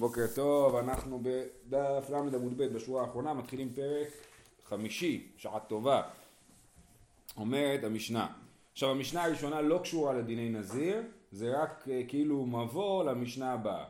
בוקר 0.00 0.26
טוב, 0.34 0.76
אנחנו 0.76 1.22
בדף 1.22 2.10
ל 2.10 2.14
עמוד 2.14 2.58
ב' 2.58 2.62
בשורה 2.62 3.02
האחרונה 3.02 3.34
מתחילים 3.34 3.72
פרק 3.74 4.08
חמישי, 4.64 5.26
שעה 5.36 5.60
טובה. 5.60 6.02
אומרת 7.36 7.84
המשנה. 7.84 8.26
עכשיו 8.72 8.90
המשנה 8.90 9.24
הראשונה 9.24 9.60
לא 9.60 9.78
קשורה 9.82 10.12
לדיני 10.12 10.48
נזיר, 10.48 11.02
זה 11.32 11.62
רק 11.62 11.84
uh, 11.86 11.90
כאילו 12.08 12.46
מבוא 12.46 13.04
למשנה 13.04 13.52
הבאה. 13.52 13.84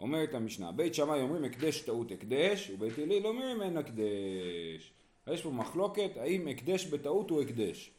אומרת 0.00 0.34
המשנה, 0.34 0.72
בית 0.72 0.94
שמאי 0.94 1.20
אומרים 1.20 1.44
הקדש 1.44 1.80
טעות 1.80 2.10
הקדש, 2.10 2.70
ובית 2.70 2.98
הלל 2.98 3.26
אומרים 3.26 3.62
אין 3.62 3.76
הקדש. 3.76 4.92
יש 5.26 5.42
פה 5.42 5.50
מחלוקת 5.50 6.10
האם 6.16 6.48
הקדש 6.48 6.86
בטעות 6.86 7.30
הוא 7.30 7.42
הקדש. 7.42 7.90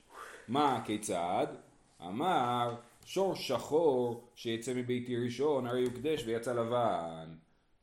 מה, 0.47 0.81
כיצד? 0.85 1.47
אמר 2.01 2.75
שור 3.05 3.35
שחור 3.35 4.27
שיצא 4.35 4.73
מביתי 4.73 5.17
ראשון 5.17 5.67
הרי 5.67 5.81
הוא 5.81 5.91
הקדש 5.91 6.23
ויצא 6.25 6.53
לבן. 6.53 7.33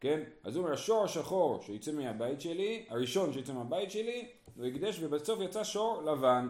כן? 0.00 0.20
אז 0.44 0.56
הוא 0.56 0.62
אומר 0.62 0.74
השור 0.74 1.04
השחור 1.04 1.62
שיצא 1.62 1.92
מהבית 1.92 2.40
שלי, 2.40 2.86
הראשון 2.88 3.32
שיצא 3.32 3.52
מהבית 3.52 3.90
שלי 3.90 4.28
הוא 4.56 4.66
הקדש 4.66 4.98
ובסוף 5.02 5.40
יצא 5.40 5.64
שור 5.64 6.02
לבן. 6.02 6.48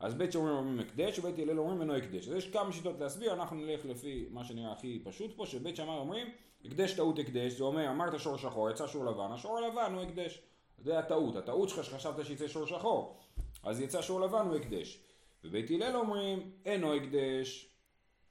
אז 0.00 0.14
בית 0.14 0.32
שאומרים 0.32 0.56
אומרים 0.56 0.78
הקדש 0.78 1.18
ובית 1.18 1.38
הלל 1.38 1.58
אומרים 1.58 1.80
אינו 1.80 1.94
הקדש. 1.94 2.28
אז 2.28 2.36
יש 2.36 2.50
כמה 2.50 2.72
שיטות 2.72 3.00
להסביר 3.00 3.32
אנחנו 3.32 3.56
נלך 3.56 3.84
לפי 3.84 4.26
מה 4.30 4.44
שנראה 4.44 4.72
הכי 4.72 5.00
פשוט 5.04 5.36
פה 5.36 5.46
שבית 5.46 5.76
שמאי 5.76 5.96
אומרים 5.96 6.26
הקדש 6.64 6.92
טעות 6.92 7.18
הקדש. 7.18 7.52
זה 7.52 7.64
אומר 7.64 7.90
אמרת 7.90 8.20
שור 8.20 8.36
שחור 8.36 8.70
יצא 8.70 8.86
שור 8.86 9.04
לבן 9.04 9.32
השור 9.32 9.58
הלבן 9.58 9.92
הוא 9.94 10.02
הקדש. 10.02 10.42
זה 10.78 10.98
הטעות 10.98 11.36
הטעות 11.36 11.68
שלך 11.68 11.84
שחשבת 11.84 12.26
שיצא 12.26 12.48
שור 12.48 12.66
שחור. 12.66 13.16
אז 13.62 13.80
יצא 13.80 14.02
שור 14.02 14.20
לבן 14.20 14.46
הוא 14.46 14.56
הקדש. 14.56 15.00
ובית 15.44 15.70
הלל 15.70 15.96
אומרים 15.96 16.50
אינו 16.64 16.94
הקדש 16.94 17.73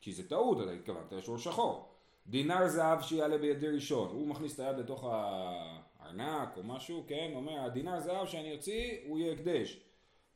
כי 0.04 0.14
זה 0.14 0.30
טעות, 0.30 0.62
אתה 0.62 0.72
התכוונת 0.72 1.12
לשור 1.12 1.38
שחור. 1.38 1.90
דינר 2.28 2.68
זהב 2.68 3.02
שיעלה 3.02 3.38
בידי 3.38 3.68
ראשון, 3.68 4.10
הוא 4.10 4.28
מכניס 4.28 4.54
את 4.54 4.60
היד 4.60 4.78
לתוך 4.78 5.04
הארנק 5.04 6.58
או 6.58 6.64
משהו, 6.64 7.04
כן, 7.08 7.32
אומר, 7.36 7.60
הדינר 7.60 8.00
זהב 8.00 8.28
שאני 8.28 8.56
אוציא 8.56 8.98
הוא 9.08 9.20
יהיה 9.20 9.34
הקדש. 9.34 9.80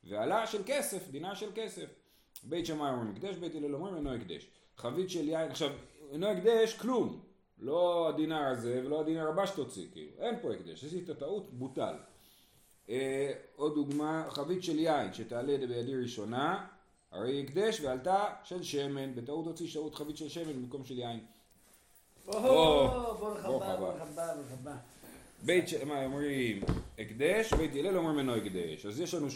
ועלה 0.04 0.48
של 0.48 0.62
כסף, 0.66 1.10
דינר 1.10 1.34
של 1.34 1.50
כסף. 1.56 1.86
בית 2.44 2.66
שמאי 2.66 2.90
אומרים 2.90 3.12
הקדש, 3.16 3.36
בית 3.36 3.56
הלל 3.56 3.76
אומרים 3.76 3.96
אינו 3.96 4.14
הקדש. 4.14 4.48
חבית 4.78 5.10
של 5.10 5.30
יין, 5.30 5.52
עכשיו, 5.52 5.70
אינו 6.12 6.28
הקדש 6.28 6.74
כלום. 6.74 7.20
לא 7.60 8.10
הדינר 8.10 8.44
הזה 8.44 8.82
ולא 8.86 9.02
הדינר 9.02 9.30
הבא 9.30 9.46
שתוציא, 9.46 9.88
כאילו, 9.92 10.12
אין 10.20 10.36
פה 10.42 10.54
הקדש, 10.54 10.84
עשית 10.84 11.12
טעות, 11.12 11.54
בוטל. 11.54 11.96
אה, 12.90 13.34
עוד 13.56 13.76
דוגמה, 13.76 14.28
חבית 14.30 14.64
של 14.64 14.80
יין 14.80 15.14
שתעלה 15.14 15.58
בידי 15.58 15.96
ראשונה, 15.96 16.68
הרי 17.12 17.44
הקדש 17.44 17.82
ועלתה 17.82 18.26
של 18.44 18.64
שמן, 18.64 19.16
בטעות 19.16 19.46
הוציא 19.46 19.68
שעות 19.68 19.96
חבית 19.96 20.18
של 20.18 20.30
שמן 20.30 20.54
במקום 20.54 20.86
של 20.86 21.00
יין. 21.00 21.20
ברוך 22.26 22.38
הבא, 22.46 23.14
ברוך 23.14 24.02
הבא, 24.02 24.34
ברוך 24.36 24.52
הבא. 24.52 24.76
בית 25.44 25.68
שמאי 25.68 26.06
אומרים 26.06 26.62
הקדש, 27.00 27.54
בית 27.54 27.72
הלל 27.76 27.98
אומרים 27.98 28.20
אינו 28.20 28.36
הקדש. 28.36 28.86
אז 28.86 29.00
יש 29.00 29.14
לנו 29.14 29.28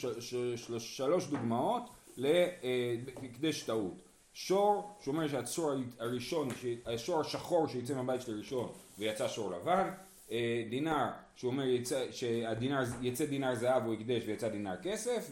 שלוש 0.79 1.27
דוגמאות 1.27 1.83
להקדש 2.17 3.63
טעות. 3.63 3.93
שור, 4.33 4.97
שאומר 5.03 5.27
שהשור 5.27 5.71
הראשון, 5.99 6.49
השור 6.85 7.21
השחור 7.21 7.67
שיצא 7.67 7.93
מהבית 7.93 8.21
של 8.21 8.33
הראשון 8.33 8.71
ויצא 8.99 9.27
שור 9.27 9.51
לבן. 9.51 9.89
אה, 10.31 10.63
דינר, 10.69 11.07
שאומר 11.35 11.63
שהדינר, 12.11 12.83
יצא 13.01 13.25
דינר 13.25 13.55
זהב 13.55 13.85
הוא 13.85 13.93
הקדש 13.93 14.23
ויצא 14.25 14.49
דינר 14.49 14.75
כסף. 14.83 15.29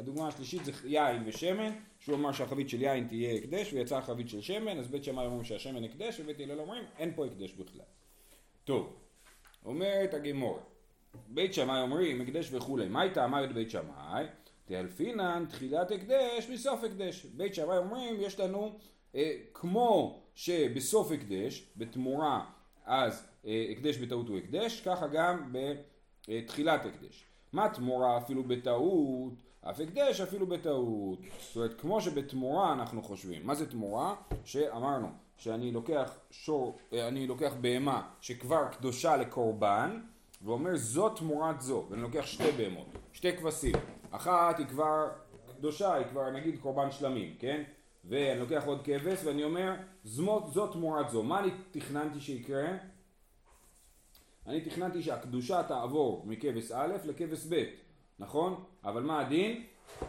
הדוגמה 0.00 0.28
השלישית 0.28 0.64
זה 0.64 0.72
יין 0.84 1.22
ושמן, 1.26 1.72
שהוא 1.98 2.16
אמר 2.16 2.32
שהחבית 2.32 2.68
של 2.68 2.82
יין 2.82 3.08
תהיה 3.08 3.34
הקדש 3.34 3.72
ויצאה 3.72 4.02
חבית 4.02 4.28
של 4.28 4.40
שמן, 4.40 4.78
אז 4.78 4.88
בית 4.88 5.04
שמאי 5.04 5.26
אומרים 5.26 5.44
שהשמן 5.44 5.84
הקדש 5.84 6.20
ובית 6.20 6.40
הלל 6.40 6.60
אומרים 6.60 6.84
אין 6.98 7.12
פה 7.14 7.26
הקדש 7.26 7.52
בכלל. 7.52 7.84
טוב, 8.64 8.96
אומרת 9.64 10.14
הגמור, 10.14 10.60
בית 11.28 11.54
שמאי 11.54 11.80
אומרים 11.80 12.20
הקדש 12.20 12.48
וכולי, 12.52 12.88
מה 12.88 13.00
הייתה 13.00 13.24
אמרת 13.24 13.52
בית 13.52 13.70
שמאי? 13.70 14.24
תאלפינן 14.64 15.44
תחילת 15.48 15.90
הקדש 15.90 16.48
מסוף 16.52 16.84
הקדש. 16.84 17.24
בית 17.24 17.54
שמאי 17.54 17.78
אומרים 17.78 18.20
יש 18.20 18.40
לנו 18.40 18.78
אה, 19.14 19.32
כמו 19.54 20.22
שבסוף 20.34 21.12
הקדש, 21.12 21.66
בתמורה 21.76 22.44
אז 22.84 23.28
אה, 23.46 23.66
הקדש 23.70 23.96
בטעות 23.96 24.28
הוא 24.28 24.38
הקדש, 24.38 24.80
ככה 24.80 25.06
גם 25.08 25.52
בתחילת 26.28 26.86
הקדש. 26.86 27.24
מה 27.52 27.68
תמורה 27.68 28.18
אפילו 28.18 28.44
בטעות? 28.44 29.49
אף 29.62 29.80
הקדש 29.80 30.20
אפילו 30.20 30.46
בטעות. 30.46 31.18
זאת 31.40 31.56
אומרת, 31.56 31.80
כמו 31.80 32.00
שבתמורה 32.00 32.72
אנחנו 32.72 33.02
חושבים. 33.02 33.46
מה 33.46 33.54
זה 33.54 33.70
תמורה? 33.70 34.14
שאמרנו 34.44 35.08
שאני 35.36 35.72
לוקח 35.72 36.18
שור, 36.30 36.78
אה, 36.92 37.08
אני 37.08 37.26
לוקח 37.26 37.52
בהמה 37.60 38.08
שכבר 38.20 38.68
קדושה 38.68 39.16
לקורבן, 39.16 40.00
ואומר 40.42 40.76
זאת 40.76 41.18
תמורת 41.18 41.60
זו, 41.60 41.86
ואני 41.90 42.02
לוקח 42.02 42.26
שתי 42.26 42.52
בהמות, 42.56 42.86
שתי 43.12 43.36
כבשים. 43.36 43.74
אחת 44.10 44.58
היא 44.58 44.66
כבר 44.66 45.08
קדושה, 45.56 45.94
היא 45.94 46.06
כבר 46.06 46.30
נגיד 46.30 46.58
קורבן 46.60 46.90
שלמים, 46.90 47.34
כן? 47.38 47.62
ואני 48.04 48.40
לוקח 48.40 48.66
עוד 48.66 48.80
כבש 48.84 49.24
ואני 49.24 49.44
אומר 49.44 49.74
זאת, 50.04 50.52
זאת 50.52 50.72
תמורת 50.72 51.10
זו. 51.10 51.22
מה 51.22 51.40
אני 51.40 51.50
תכננתי 51.70 52.20
שיקרה? 52.20 52.68
אני 54.46 54.60
תכננתי 54.60 55.02
שהקדושה 55.02 55.62
תעבור 55.62 56.24
מכבש 56.26 56.72
א' 56.72 56.96
לכבש 57.04 57.46
ב'. 57.50 57.64
נכון? 58.20 58.64
אבל 58.84 59.02
מה 59.02 59.20
הדין? 59.20 59.62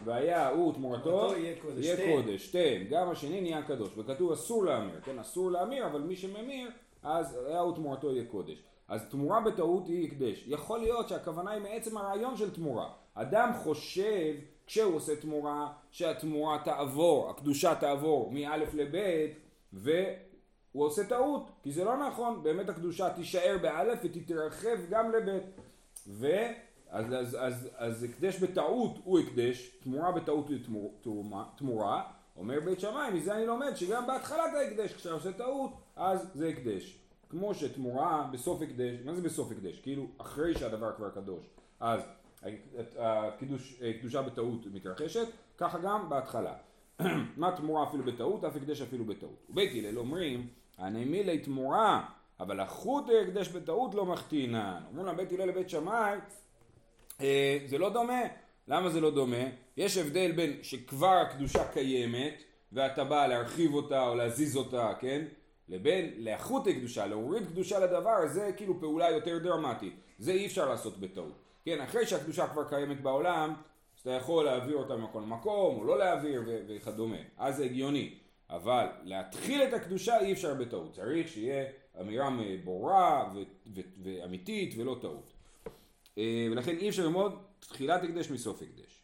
והיה 0.03 0.49
הוא 0.49 0.73
תמורתו 0.73 1.33
יהיה 1.37 1.55
קודש, 1.61 1.85
יהיה 1.85 2.15
קודש, 2.15 2.45
שתיהם, 2.45 2.87
גם 2.89 3.09
השני 3.09 3.41
נהיה 3.41 3.63
קדוש, 3.63 3.97
וכתוב 3.97 4.31
אסור 4.31 4.65
להמיר, 4.65 5.01
כן, 5.01 5.19
אסור 5.19 5.51
להמיר, 5.51 5.85
אבל 5.85 6.01
מי 6.01 6.15
שממיר, 6.15 6.69
אז 7.03 7.39
היה 7.47 7.59
הוא 7.59 7.75
תמורתו 7.75 8.11
יהיה 8.11 8.25
קודש. 8.25 8.63
אז 8.87 9.09
תמורה 9.09 9.41
בטעות 9.41 9.87
היא 9.87 10.07
הקדש. 10.07 10.43
יכול 10.47 10.79
להיות 10.79 11.09
שהכוונה 11.09 11.51
היא 11.51 11.61
מעצם 11.61 11.97
הרעיון 11.97 12.37
של 12.37 12.55
תמורה. 12.55 12.89
אדם 13.13 13.51
חושב, 13.63 14.33
כשהוא 14.67 14.95
עושה 14.95 15.15
תמורה, 15.15 15.67
שהתמורה 15.91 16.57
תעבור, 16.63 17.29
הקדושה 17.29 17.75
תעבור 17.75 18.31
מא' 18.31 18.57
לב', 18.57 18.95
והוא 19.73 20.85
עושה 20.85 21.03
טעות, 21.03 21.49
כי 21.63 21.71
זה 21.71 21.83
לא 21.83 22.07
נכון, 22.07 22.43
באמת 22.43 22.69
הקדושה 22.69 23.09
תישאר 23.09 23.57
באלף 23.61 23.99
ותתרחב 24.03 24.77
גם 24.89 25.11
לב'. 25.11 25.39
ו... 26.07 26.27
אז, 26.91 27.05
אז, 27.13 27.37
אז, 27.39 27.69
אז 27.77 28.03
הקדש 28.03 28.39
בטעות 28.39 28.99
הוא 29.03 29.19
הקדש, 29.19 29.71
תמורה 29.83 30.11
בטעות 30.11 30.49
היא 30.49 30.65
תמור, 30.65 30.93
תמורה, 31.01 31.43
תמורה, 31.57 32.03
אומר 32.37 32.59
בית 32.65 32.79
שמאי, 32.79 33.11
מזה 33.13 33.35
אני 33.35 33.45
לומד 33.45 33.75
שגם 33.75 34.07
בהתחלת 34.07 34.53
ההקדש, 34.53 34.93
כשאתה 34.93 35.13
עושה 35.13 35.31
טעות, 35.31 35.71
אז 35.95 36.31
זה 36.33 36.47
הקדש. 36.47 36.97
כמו 37.29 37.53
שתמורה 37.53 38.29
בסוף 38.31 38.61
הקדש, 38.61 38.95
מה 39.05 39.13
זה 39.13 39.21
בסוף 39.21 39.51
הקדש? 39.51 39.79
כאילו 39.79 40.07
אחרי 40.17 40.55
שהדבר 40.55 40.91
כבר 40.95 41.09
קדוש, 41.09 41.45
אז 41.79 42.01
הקדושה 43.81 44.21
בטעות 44.21 44.65
מתרחשת, 44.73 45.27
ככה 45.57 45.79
גם 45.79 46.09
בהתחלה. 46.09 46.53
מה 47.37 47.51
תמורה 47.57 47.83
אפילו 47.89 48.03
בטעות, 48.03 48.43
אף 48.43 48.55
הקדש 48.55 48.81
אפילו 48.81 49.05
בטעות. 49.05 49.45
ובית 49.49 49.85
הלל 49.85 49.99
אומרים, 49.99 50.47
הנמילי 50.77 51.39
תמורה, 51.39 52.05
אבל 52.39 52.59
החוט 52.59 53.05
הקדש 53.23 53.47
בטעות 53.47 53.95
לא 53.95 54.05
מחטינן. 54.05 54.81
אומרים 54.89 55.05
לה 55.05 55.13
בית 55.13 55.31
הלל 55.31 55.47
לבית 55.47 55.69
שמאי, 55.69 56.17
זה 57.65 57.77
לא 57.77 57.89
דומה. 57.89 58.21
למה 58.67 58.89
זה 58.89 59.01
לא 59.01 59.11
דומה? 59.11 59.43
יש 59.77 59.97
הבדל 59.97 60.31
בין 60.31 60.59
שכבר 60.61 61.23
הקדושה 61.27 61.67
קיימת 61.73 62.43
ואתה 62.71 63.03
בא 63.03 63.27
להרחיב 63.27 63.73
אותה 63.73 64.07
או 64.07 64.15
להזיז 64.15 64.57
אותה, 64.57 64.93
כן? 64.99 65.25
לבין 65.69 66.13
לאחות 66.17 66.67
הקדושה, 66.67 67.05
להוריד 67.05 67.45
קדושה 67.45 67.79
לדבר, 67.79 68.27
זה 68.27 68.51
כאילו 68.57 68.79
פעולה 68.79 69.09
יותר 69.09 69.37
דרמטית. 69.37 69.93
זה 70.19 70.31
אי 70.31 70.45
אפשר 70.45 70.69
לעשות 70.69 70.99
בטעות. 70.99 71.41
כן, 71.65 71.81
אחרי 71.81 72.05
שהקדושה 72.05 72.47
כבר 72.47 72.63
קיימת 72.69 73.01
בעולם, 73.01 73.53
אז 73.95 74.01
אתה 74.01 74.11
יכול 74.11 74.45
להעביר 74.45 74.75
אותה 74.75 74.95
ממקום 74.95 75.23
למקום, 75.23 75.77
או 75.77 75.83
לא 75.83 75.97
להעביר 75.97 76.43
וכדומה. 76.67 77.17
אז 77.37 77.57
זה 77.57 77.65
הגיוני. 77.65 78.13
אבל 78.49 78.85
להתחיל 79.03 79.63
את 79.63 79.73
הקדושה 79.73 80.19
אי 80.19 80.33
אפשר 80.33 80.53
בטעות. 80.53 80.93
צריך 80.93 81.27
שיהיה 81.27 81.65
אמירה 82.01 82.29
ברורה 82.63 83.33
ואמיתית 84.03 84.73
ולא 84.77 84.97
טעות. 85.01 85.33
אה, 86.17 86.47
ולכן 86.51 86.77
אי 86.77 86.89
אפשר 86.89 87.03
ללמוד 87.03 87.35
תחילת 87.59 88.03
הקדש 88.03 88.31
מסוף 88.31 88.61
הקדש. 88.61 89.03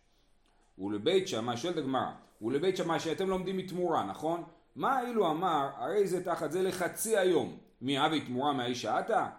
ולבית 0.79 1.27
שמאי, 1.27 1.57
שואלת 1.57 1.77
הגמרא, 1.77 2.11
ולבית 2.41 2.77
שמאי 2.77 2.99
שאתם 2.99 3.29
לומדים 3.29 3.57
מתמורה, 3.57 4.05
נכון? 4.05 4.43
מה 4.75 5.01
אילו 5.01 5.31
אמר, 5.31 5.69
הרי 5.75 6.07
זה 6.07 6.23
תחת 6.23 6.51
זה 6.51 6.63
לחצי 6.63 7.17
היום, 7.17 7.57
מי 7.81 8.05
אבי 8.05 8.21
תמורה 8.21 8.53
מהאיש 8.53 8.81
שעתה? 8.81 9.29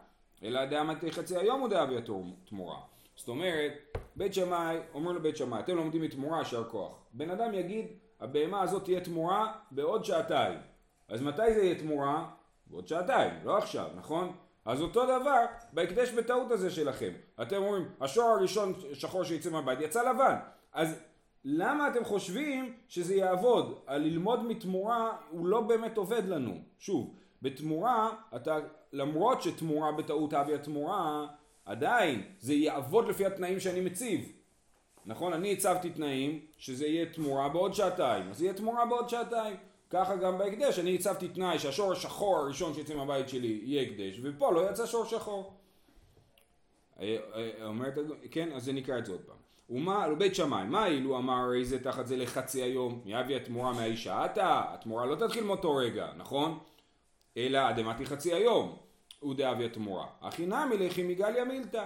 אלא 0.43 0.65
דאמתי 0.65 1.13
חצי 1.13 1.37
היום 1.37 1.61
הוא 1.61 1.69
דאבי 1.69 1.95
תמורה. 2.45 2.79
זאת 3.17 3.29
אומרת, 3.29 3.73
בית 4.17 4.35
שמאי, 4.35 4.79
אומר 4.95 5.13
לבית 5.13 5.37
שמאי, 5.37 5.61
אתם 5.61 5.77
לומדים 5.77 6.03
מתמורה, 6.03 6.39
יישר 6.39 6.65
כוח. 6.65 6.93
בן 7.13 7.31
אדם 7.31 7.55
יגיד, 7.55 7.87
הבהמה 8.21 8.61
הזאת 8.61 8.85
תהיה 8.85 9.01
תמורה 9.01 9.53
בעוד 9.71 10.05
שעתיים. 10.05 10.59
אז 11.09 11.23
מתי 11.23 11.55
זה 11.55 11.63
יהיה 11.63 11.79
תמורה? 11.79 12.31
בעוד 12.67 12.89
שעתיים, 12.89 13.31
לא 13.45 13.59
עכשיו, 13.59 13.89
נכון? 13.97 14.33
אז 14.69 14.83
אותו 14.83 15.05
דבר 15.05 15.45
בהקדש 15.73 16.11
בטעות 16.11 16.51
הזה 16.51 16.71
שלכם. 16.71 17.13
אתם 17.43 17.57
אומרים, 17.57 17.89
השור 18.01 18.25
הראשון 18.25 18.75
שחור 18.93 19.25
שיצא 19.25 19.51
מהבית 19.51 19.81
יצא 19.81 20.11
לבן. 20.11 20.35
אז 20.73 21.01
למה 21.45 21.89
אתם 21.89 22.05
חושבים 22.05 22.75
שזה 22.89 23.15
יעבוד? 23.15 23.79
הללמוד 23.87 24.45
מתמורה 24.45 25.17
הוא 25.31 25.47
לא 25.47 25.61
באמת 25.61 25.97
עובד 25.97 26.29
לנו. 26.29 26.59
שוב, 26.79 27.15
בתמורה, 27.43 28.11
אתה, 28.37 28.59
למרות 28.93 29.43
שתמורה 29.43 29.93
בטעות 29.93 30.35
אבי 30.35 30.55
התמורה, 30.55 31.27
עדיין 31.65 32.23
זה 32.41 32.55
יעבוד 32.55 33.09
לפי 33.09 33.27
התנאים 33.27 33.61
שאני 33.61 33.81
מציב. 33.81 34.33
נכון? 35.07 35.33
אני 35.33 35.53
הצבתי 35.53 35.91
תנאים 35.91 36.41
שזה 36.59 36.87
יהיה 36.87 37.07
תמורה 37.13 37.49
בעוד 37.49 37.75
שעתיים, 37.75 38.31
אז 38.31 38.43
יהיה 38.43 38.55
תמורה 38.55 38.87
בעוד 38.87 39.09
שעתיים. 39.09 39.57
ככה 39.91 40.17
גם 40.17 40.39
בהקדש, 40.39 40.79
אני 40.79 40.95
הצבתי 40.95 41.29
תנאי 41.29 41.59
שהשור 41.59 41.93
השחור 41.93 42.37
הראשון 42.37 42.75
שיצא 42.75 42.95
מהבית 42.95 43.29
שלי 43.29 43.61
יהיה 43.63 43.83
הקדש, 43.83 44.21
ופה 44.23 44.53
לא 44.53 44.71
יצא 44.71 44.87
שור 44.87 45.05
שחור. 45.05 45.53
אה, 47.01 47.17
אה, 47.35 47.65
אומרת, 47.65 47.95
כן, 48.31 48.53
אז 48.53 48.65
זה 48.65 48.73
נקרא 48.73 48.99
את 48.99 49.07
זה 49.07 49.13
עוד 49.13 49.21
פעם. 49.21 49.37
ומה, 49.71 50.07
לא 50.07 50.15
בית 50.15 50.35
שמאי, 50.35 50.67
מה 50.67 50.87
אילו 50.87 51.19
אמר 51.19 51.35
הרי 51.35 51.65
זה 51.65 51.85
תחת 51.85 52.07
זה 52.07 52.17
לחצי 52.17 52.63
היום, 52.63 53.03
יביא 53.05 53.37
התמורה 53.37 53.73
מהאישה 53.73 54.25
עתה, 54.25 54.63
התמורה 54.69 55.07
לא 55.07 55.15
תתחיל 55.15 55.45
מאותו 55.45 55.75
רגע, 55.75 56.09
נכון? 56.17 56.59
אלא 57.37 57.73
דמתי 57.73 58.07
חצי 58.07 58.35
היום, 58.35 58.77
הוא 59.21 59.35
דאבי 59.35 59.65
התמורה. 59.65 60.07
הכי 60.21 60.47
נמי 60.47 60.77
לכי 60.79 61.03
מגליה 61.03 61.45
מילתא. 61.45 61.85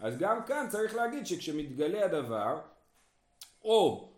אז 0.00 0.18
גם 0.18 0.44
כאן 0.46 0.66
צריך 0.68 0.94
להגיד 0.94 1.26
שכשמתגלה 1.26 2.04
הדבר, 2.04 2.58
או, 3.64 4.08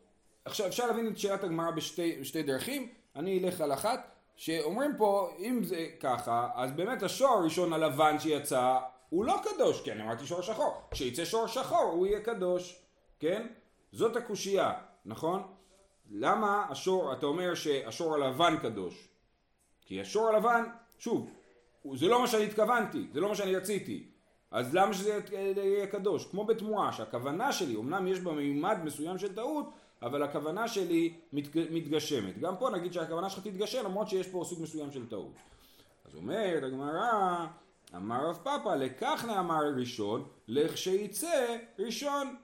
עכשיו 0.45 0.67
אפשר 0.67 0.87
להבין 0.87 1.09
את 1.09 1.19
שאלת 1.19 1.45
הגמרא 1.45 1.71
בשתי 1.71 2.43
דרכים, 2.43 2.89
אני 3.17 3.39
אלך 3.39 3.61
על 3.61 3.73
אחת, 3.73 4.11
שאומרים 4.37 4.97
פה, 4.99 5.31
אם 5.39 5.65
זה 5.65 5.87
ככה, 6.01 6.49
אז 6.55 6.73
באמת 6.73 7.03
השור 7.03 7.29
הראשון 7.29 7.73
הלבן 7.73 8.19
שיצא, 8.19 8.79
הוא 9.09 9.25
לא 9.25 9.41
קדוש, 9.45 9.83
כי 9.83 9.93
אני 9.93 10.03
אמרתי 10.03 10.27
שור 10.27 10.41
שחור. 10.41 10.83
כשיצא 10.91 11.25
שור 11.25 11.47
שחור 11.47 11.83
הוא 11.93 12.07
יהיה 12.07 12.21
קדוש, 12.21 12.83
כן? 13.21 13.47
זאת 13.93 14.17
הקושייה, 14.17 14.73
נכון? 15.05 15.43
למה 16.11 16.67
השור, 16.71 17.13
אתה 17.13 17.27
אומר 17.27 17.55
שהשור 17.55 18.15
הלבן 18.15 18.57
קדוש? 18.63 19.09
כי 19.87 20.01
השור 20.01 20.29
הלבן, 20.29 20.65
שוב, 20.99 21.31
זה 21.95 22.07
לא 22.07 22.21
מה 22.21 22.27
שאני 22.27 22.45
התכוונתי, 22.45 23.07
זה 23.13 23.21
לא 23.21 23.29
מה 23.29 23.35
שאני 23.35 23.57
רציתי. 23.57 24.11
אז 24.51 24.75
למה 24.75 24.95
שזה 24.95 25.21
יהיה 25.57 25.87
קדוש? 25.87 26.27
כמו 26.27 26.45
בתמורה, 26.45 26.93
שהכוונה 26.93 27.53
שלי, 27.53 27.77
אמנם 27.77 28.07
יש 28.07 28.21
בה 28.21 28.33
מימד 28.33 28.79
מסוים 28.85 29.19
של 29.19 29.35
טעות, 29.35 29.71
אבל 30.03 30.23
הכוונה 30.23 30.69
שלי 30.69 31.15
מתגשמת. 31.53 32.39
גם 32.39 32.57
פה 32.57 32.71
נגיד 32.71 32.93
שהכוונה 32.93 33.31
שלך 33.31 33.45
תתגשם 33.45 33.85
למרות 33.85 34.09
שיש 34.09 34.29
פה 34.29 34.43
סוג 34.45 34.63
מסוים 34.63 34.93
של 34.93 35.09
טעות. 35.09 35.33
אז 36.05 36.15
אומרת 36.15 36.63
הגמרא, 36.63 37.47
אמר 37.97 38.29
רב 38.29 38.39
פאפא, 38.43 38.69
לכך 38.69 39.25
נאמר 39.29 39.63
ראשון, 39.77 40.25
לכשיצא 40.49 41.57
ראשון. 41.79 42.37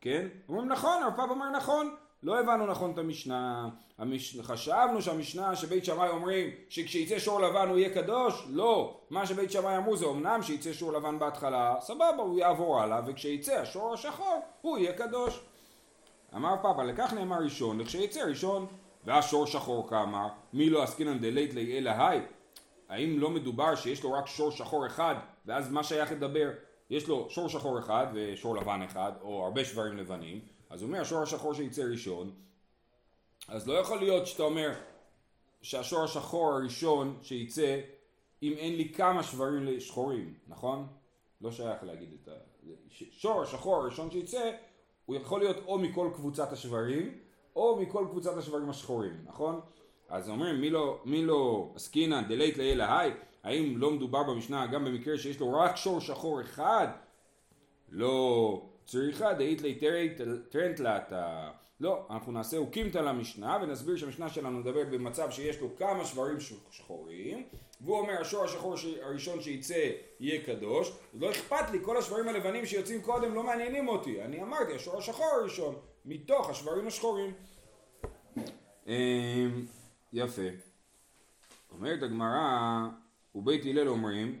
כן? 0.00 0.28
אומרים 0.48 0.68
נכון, 0.68 1.02
רב 1.02 1.16
פאפא 1.16 1.30
אומר 1.30 1.50
נכון, 1.50 1.94
לא 2.22 2.40
הבנו 2.40 2.66
נכון 2.66 2.90
את 2.90 2.98
המשנה, 2.98 3.68
המש... 3.98 4.40
חשבנו 4.40 5.02
שהמשנה 5.02 5.56
שבית 5.56 5.84
שמאי 5.84 6.08
אומרים 6.08 6.50
שכשיצא 6.68 7.18
שור 7.18 7.40
לבן 7.40 7.68
הוא 7.68 7.78
יהיה 7.78 7.94
קדוש, 7.94 8.46
לא, 8.50 9.00
מה 9.10 9.26
שבית 9.26 9.50
שמאי 9.50 9.76
אמרו 9.76 9.96
זה 9.96 10.06
אמנם 10.06 10.42
שיצא 10.42 10.72
שור 10.72 10.92
לבן 10.92 11.18
בהתחלה, 11.18 11.74
סבבה, 11.80 12.22
הוא 12.22 12.38
יעבור 12.38 12.80
הלאה, 12.80 13.00
וכשיצא 13.06 13.52
השור 13.52 13.94
השחור 13.94 14.40
הוא 14.60 14.78
יהיה 14.78 14.92
קדוש. 14.92 15.40
אמר 16.34 16.54
פאפה, 16.62 16.84
לכך 16.84 17.12
נאמר 17.12 17.38
ראשון, 17.38 17.78
לכשיצא 17.78 18.20
ראשון, 18.20 18.66
ואז 19.04 19.24
שור 19.24 19.46
שחור 19.46 19.88
כאמר, 19.88 20.28
מי 20.52 20.70
לא 20.70 20.82
עסקינן 20.82 21.18
דלית 21.18 21.54
לי 21.54 21.78
אלא 21.78 21.90
היי? 21.90 22.20
האם 22.88 23.18
לא 23.18 23.30
מדובר 23.30 23.74
שיש 23.74 24.02
לו 24.02 24.12
רק 24.12 24.26
שור 24.26 24.50
שחור 24.50 24.86
אחד, 24.86 25.14
ואז 25.46 25.70
מה 25.70 25.84
שייך 25.84 26.12
לדבר? 26.12 26.50
יש 26.90 27.08
לו 27.08 27.30
שור 27.30 27.48
שחור 27.48 27.78
אחד 27.78 28.06
ושור 28.14 28.56
לבן 28.56 28.82
אחד, 28.82 29.12
או 29.20 29.44
הרבה 29.44 29.64
שברים 29.64 29.96
לבנים, 29.96 30.40
אז 30.70 30.82
הוא 30.82 30.88
אומר 30.88 31.00
השור 31.00 31.22
השחור 31.22 31.54
שיצא 31.54 31.82
ראשון, 31.82 32.30
אז 33.48 33.68
לא 33.68 33.74
יכול 33.74 33.98
להיות 33.98 34.26
שאתה 34.26 34.42
אומר 34.42 34.72
שהשור 35.62 36.04
השחור 36.04 36.52
הראשון 36.52 37.18
שיצא 37.22 37.80
אם 38.42 38.52
אין 38.52 38.76
לי 38.76 38.92
כמה 38.92 39.22
שברים 39.22 39.80
שחורים, 39.80 40.34
נכון? 40.48 40.86
לא 41.40 41.52
שייך 41.52 41.82
להגיד 41.82 42.08
את 42.22 42.28
ה... 42.28 42.32
שור 43.10 43.42
השחור 43.42 43.76
הראשון 43.76 44.10
שיצא 44.10 44.50
הוא 45.06 45.16
יכול 45.16 45.40
להיות 45.40 45.56
או 45.66 45.78
מכל 45.78 46.10
קבוצת 46.14 46.52
השברים 46.52 47.18
או 47.56 47.78
מכל 47.80 48.06
קבוצת 48.10 48.36
השברים 48.36 48.70
השחורים, 48.70 49.14
נכון? 49.24 49.60
אז 50.08 50.28
אומרים 50.30 50.60
מי 50.60 50.70
לא, 50.70 51.00
מי 51.04 51.24
לא 51.24 51.72
עסקינן 51.74 52.24
דלית 52.28 52.58
לאלה 52.58 53.00
היי 53.00 53.12
האם 53.42 53.78
לא 53.78 53.90
מדובר 53.90 54.22
במשנה 54.22 54.66
גם 54.66 54.84
במקרה 54.84 55.18
שיש 55.18 55.40
לו 55.40 55.52
רק 55.52 55.76
שור 55.76 56.00
שחור 56.00 56.40
אחד? 56.40 56.88
לא 57.88 58.62
צריכה 58.84 59.32
דאית 59.32 59.62
לי 59.62 59.78
טרנטלתה 60.50 61.50
לא, 61.80 62.06
אנחנו 62.10 62.32
נעשה 62.32 62.56
אוקימתא 62.56 62.98
למשנה 62.98 63.58
ונסביר 63.62 63.96
שהמשנה 63.96 64.28
שלנו 64.28 64.58
מדברת 64.58 64.90
במצב 64.90 65.30
שיש 65.30 65.60
לו 65.60 65.76
כמה 65.78 66.04
שברים 66.04 66.36
שחורים 66.70 67.46
והוא 67.80 67.98
אומר 67.98 68.20
השור 68.20 68.44
השחור 68.44 68.74
הראשון 69.02 69.42
שיצא 69.42 69.90
יהיה 70.20 70.44
קדוש. 70.44 70.92
לא 71.14 71.30
אכפת 71.30 71.70
לי 71.72 71.78
כל 71.82 71.96
השברים 71.96 72.28
הלבנים 72.28 72.66
שיוצאים 72.66 73.02
קודם 73.02 73.34
לא 73.34 73.42
מעניינים 73.42 73.88
אותי. 73.88 74.22
אני 74.22 74.42
אמרתי 74.42 74.74
השור 74.74 74.98
השחור 74.98 75.26
הראשון 75.40 75.74
מתוך 76.04 76.50
השברים 76.50 76.86
השחורים. 76.86 77.34
אמ, 78.86 79.64
יפה. 80.12 80.42
אומרת 81.70 82.02
הגמרא 82.02 82.88
ובית 83.34 83.64
הלל 83.64 83.88
אומרים 83.88 84.38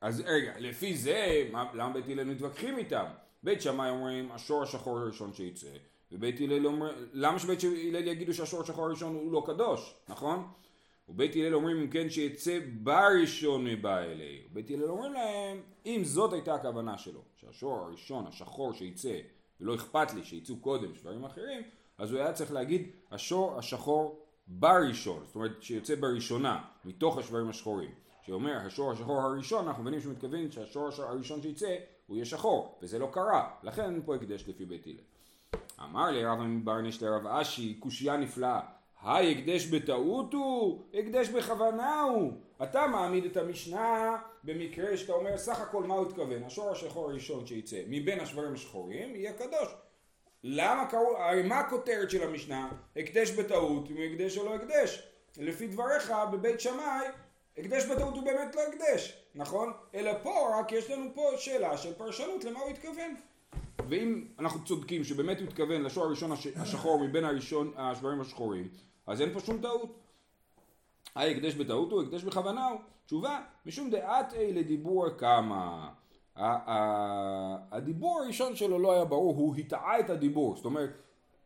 אז 0.00 0.22
רגע 0.26 0.52
לפי 0.58 0.96
זה 0.96 1.48
למה 1.74 1.92
בית 1.92 2.04
הלל 2.08 2.24
מתווכחים 2.24 2.78
איתם? 2.78 3.04
בית 3.42 3.60
שמאי 3.62 3.90
אומרים 3.90 4.32
השור 4.32 4.62
השחור 4.62 4.98
הראשון 4.98 5.32
שיצא 5.32 5.68
ובית 6.12 6.40
הלל 6.40 6.66
אומר, 6.66 6.94
למה 7.12 7.38
שבית 7.38 7.64
הלל 7.64 8.08
יגידו 8.08 8.34
שהשור 8.34 8.60
השחור 8.60 8.84
הראשון 8.84 9.14
הוא 9.14 9.32
לא 9.32 9.42
קדוש, 9.46 9.94
נכון? 10.08 10.48
ובית 11.08 11.36
הלל 11.36 11.54
אומרים 11.54 11.76
אם 11.76 11.90
כן 11.90 12.10
שיצא 12.10 12.58
בראשון 12.82 13.64
מבא 13.64 13.98
אלי. 13.98 14.42
ובית 14.50 14.70
הלל 14.70 14.90
אומרים 14.90 15.12
להם, 15.12 15.60
אם 15.86 16.00
זאת 16.04 16.32
הייתה 16.32 16.54
הכוונה 16.54 16.98
שלו, 16.98 17.20
שהשור 17.36 17.74
הראשון, 17.74 18.26
השחור 18.26 18.72
שיצא, 18.72 19.18
ולא 19.60 19.74
אכפת 19.74 20.14
לי 20.14 20.24
שיצאו 20.24 20.56
קודם 20.56 20.94
שברים 20.94 21.24
אחרים, 21.24 21.62
אז 21.98 22.12
הוא 22.12 22.20
היה 22.20 22.32
צריך 22.32 22.52
להגיד 22.52 22.90
השור 23.10 23.58
השחור 23.58 24.26
בראשון, 24.46 25.22
זאת 25.26 25.34
אומרת 25.34 25.62
שיוצא 25.62 25.94
בראשונה, 25.94 26.62
מתוך 26.84 27.18
השברים 27.18 27.48
השחורים. 27.48 27.90
שאומר 28.22 28.56
השור 28.66 28.92
השחור 28.92 29.20
הראשון, 29.20 29.66
אנחנו 29.68 29.82
מבינים 29.82 30.00
שהוא 30.00 30.12
מתכוון 30.12 30.50
שהשור 30.50 30.88
הראשון 30.98 31.42
שיצא 31.42 31.76
הוא 32.06 32.16
יהיה 32.16 32.26
שחור, 32.26 32.78
וזה 32.82 32.98
לא 32.98 33.08
קרה, 33.12 33.50
לכן 33.62 34.02
פה 34.04 34.14
הקדש 34.14 34.48
לפי 34.48 34.64
בית 34.64 34.86
הלל. 34.86 34.96
אמר 35.84 36.10
לי 36.10 36.24
רב 36.24 36.38
מברניש 36.40 37.02
לרב 37.02 37.26
אשי, 37.26 37.74
קושייה 37.74 38.16
נפלאה. 38.16 38.60
היי 39.02 39.32
הקדש 39.32 39.66
בטעות 39.66 40.34
הוא, 40.34 40.84
הקדש 40.94 41.28
בכוונה 41.28 42.02
הוא. 42.02 42.32
אתה 42.62 42.86
מעמיד 42.86 43.24
את 43.24 43.36
המשנה 43.36 44.16
במקרה 44.44 44.96
שאתה 44.96 45.12
אומר 45.12 45.38
סך 45.38 45.60
הכל 45.60 45.82
מה 45.82 45.94
הוא 45.94 46.06
התכוון, 46.06 46.42
השור 46.42 46.70
השחור 46.70 47.10
הראשון 47.10 47.46
שיצא 47.46 47.82
מבין 47.88 48.20
השברים 48.20 48.54
השחורים 48.54 49.16
יהיה 49.16 49.32
קדוש. 49.32 49.68
למה 50.44 50.86
קראו, 50.86 51.16
הרי 51.16 51.42
מה 51.42 51.58
הכותרת 51.58 52.10
של 52.10 52.22
המשנה? 52.22 52.70
הקדש 52.96 53.30
בטעות, 53.30 53.90
אם 53.90 53.96
הוא 53.96 54.04
הקדש 54.04 54.38
או 54.38 54.44
לא 54.44 54.54
הקדש. 54.54 55.02
לפי 55.36 55.66
דבריך 55.66 56.12
בבית 56.32 56.60
שמאי, 56.60 57.06
הקדש 57.58 57.84
בטעות 57.84 58.14
הוא 58.14 58.24
באמת 58.24 58.54
לא 58.54 58.60
הקדש, 58.68 59.22
נכון? 59.34 59.72
אלא 59.94 60.12
פה 60.22 60.58
רק 60.58 60.72
יש 60.72 60.90
לנו 60.90 61.10
פה 61.14 61.30
שאלה 61.36 61.76
של 61.76 61.94
פרשנות 61.94 62.44
למה 62.44 62.60
הוא 62.60 62.70
התכוון. 62.70 63.14
ואם 63.88 64.24
אנחנו 64.38 64.64
צודקים 64.64 65.04
שבאמת 65.04 65.40
הוא 65.40 65.48
התכוון 65.48 65.82
לשור 65.82 66.04
הראשון 66.04 66.32
השחור 66.56 67.04
מבין 67.04 67.24
הראשון, 67.24 67.72
השברים 67.76 68.20
השחורים, 68.20 68.68
אז 69.10 69.20
אין 69.20 69.32
פה 69.32 69.40
שום 69.40 69.58
טעות. 69.62 69.92
היי 71.14 71.36
הקדש 71.36 71.54
בטעות 71.54 71.92
הוא, 71.92 72.02
הקדש 72.02 72.22
בכוונה 72.24 72.66
הוא. 72.66 72.80
תשובה, 73.06 73.40
משום 73.66 73.90
דעת 73.90 74.34
אי 74.34 74.52
לדיבור 74.52 75.10
כמה. 75.18 75.88
הדיבור 77.70 78.20
הראשון 78.20 78.56
שלו 78.56 78.78
לא 78.78 78.92
היה 78.92 79.04
ברור, 79.04 79.36
הוא 79.36 79.56
הטעה 79.56 80.00
את 80.00 80.10
הדיבור. 80.10 80.56
זאת 80.56 80.64
אומרת, 80.64 80.90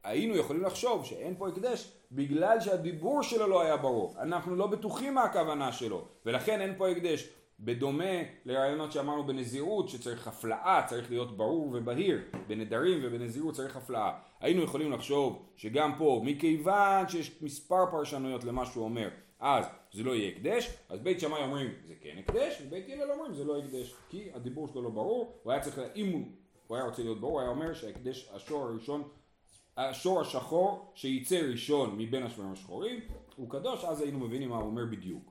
היינו 0.02 0.36
יכולים 0.36 0.62
לחשוב 0.62 1.04
שאין 1.04 1.34
פה 1.38 1.48
הקדש 1.48 1.92
בגלל 2.12 2.60
שהדיבור 2.60 3.22
שלו 3.22 3.46
לא 3.46 3.60
היה 3.60 3.76
ברור. 3.76 4.14
אנחנו 4.18 4.56
לא 4.56 4.66
בטוחים 4.66 5.14
מה 5.14 5.24
הכוונה 5.24 5.72
שלו, 5.72 6.04
ולכן 6.26 6.60
אין 6.60 6.74
פה 6.78 6.88
הקדש. 6.88 7.28
בדומה 7.60 8.14
לרעיונות 8.44 8.92
שאמרנו 8.92 9.26
בנזירות 9.26 9.88
שצריך 9.88 10.28
הפלאה, 10.28 10.82
צריך 10.86 11.10
להיות 11.10 11.36
ברור 11.36 11.70
ובהיר, 11.72 12.22
בנדרים 12.46 13.00
ובנזירות 13.02 13.54
צריך 13.54 13.76
הפלאה. 13.76 14.18
היינו 14.40 14.62
יכולים 14.62 14.92
לחשוב 14.92 15.48
שגם 15.56 15.92
פה, 15.98 16.22
מכיוון 16.24 17.08
שיש 17.08 17.42
מספר 17.42 17.90
פרשנויות 17.90 18.44
למה 18.44 18.66
שהוא 18.66 18.84
אומר, 18.84 19.08
אז 19.40 19.64
זה 19.92 20.02
לא 20.02 20.14
יהיה 20.14 20.28
הקדש, 20.28 20.76
אז 20.88 21.00
בית 21.00 21.20
שמאי 21.20 21.42
אומרים 21.42 21.70
זה 21.86 21.94
כן 22.00 22.16
הקדש, 22.18 22.62
ובית 22.66 22.88
הלל 22.88 23.10
אומרים 23.10 23.34
זה 23.34 23.44
לא 23.44 23.58
הקדש, 23.58 23.94
כי 24.08 24.28
הדיבור 24.34 24.68
שלו 24.68 24.82
לא 24.82 24.90
ברור, 24.90 25.40
הוא 25.42 25.52
היה 25.52 25.62
צריך, 25.62 25.80
אם 25.96 26.24
הוא 26.66 26.76
היה 26.76 26.86
רוצה 26.86 27.02
להיות 27.02 27.20
ברור, 27.20 27.32
הוא 27.32 27.40
היה 27.40 27.50
אומר 27.50 27.74
שהקדש, 27.74 28.30
השור 28.32 28.64
הראשון, 28.64 29.02
השור 29.76 30.20
השחור 30.20 30.92
שייצא 30.94 31.40
ראשון 31.50 31.98
מבין 31.98 32.22
השבעים 32.22 32.52
השחורים, 32.52 33.00
הוא 33.36 33.50
קדוש, 33.50 33.84
אז 33.84 34.00
היינו 34.00 34.18
מבינים 34.18 34.48
מה 34.48 34.56
הוא 34.56 34.66
אומר 34.66 34.84
בדיוק. 34.90 35.30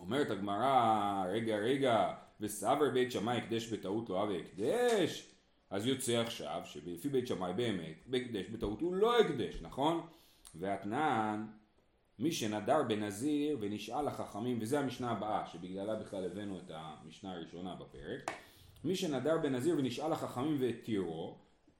אומרת 0.00 0.30
הגמרא, 0.30 1.24
רגע 1.28 1.56
רגע, 1.56 2.14
וסבר 2.40 2.90
בית 2.90 3.12
שמאי 3.12 3.36
הקדש 3.36 3.72
בטעות 3.72 4.10
לא 4.10 4.24
אבי 4.24 4.40
הקדש? 4.40 5.26
אז 5.70 5.86
יוצא 5.86 6.12
עכשיו 6.12 6.60
שלפי 6.64 7.08
בית 7.08 7.26
שמאי 7.26 7.52
באמת, 7.52 7.96
בהקדש 8.06 8.46
בטעות 8.46 8.80
הוא 8.80 8.94
לא 8.94 9.20
הקדש, 9.20 9.62
נכון? 9.62 10.06
ואתנן, 10.54 11.46
מי 12.18 12.32
שנדר 12.32 12.82
בנזיר 12.82 13.58
ונשאל 13.60 14.06
לחכמים, 14.06 14.58
וזה 14.60 14.78
המשנה 14.78 15.10
הבאה, 15.10 15.46
שבגללה 15.46 15.94
בכלל 15.94 16.24
הבאנו 16.24 16.58
את 16.58 16.70
המשנה 16.74 17.32
הראשונה 17.32 17.74
בפרק, 17.74 18.30
מי 18.84 18.96
שנדר 18.96 19.38
בנזיר 19.38 19.74
ונשאל 19.78 20.12
לחכמים 20.12 20.56
והתירו, 20.60 21.38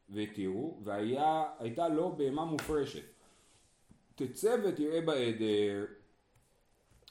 והתירו, 0.08 0.80
והייתה 0.84 1.88
לו 1.88 2.16
בהמה 2.16 2.44
מופרשת. 2.44 3.04
תצא 4.14 4.56
ותראה 4.64 5.00
בעדר. 5.00 5.84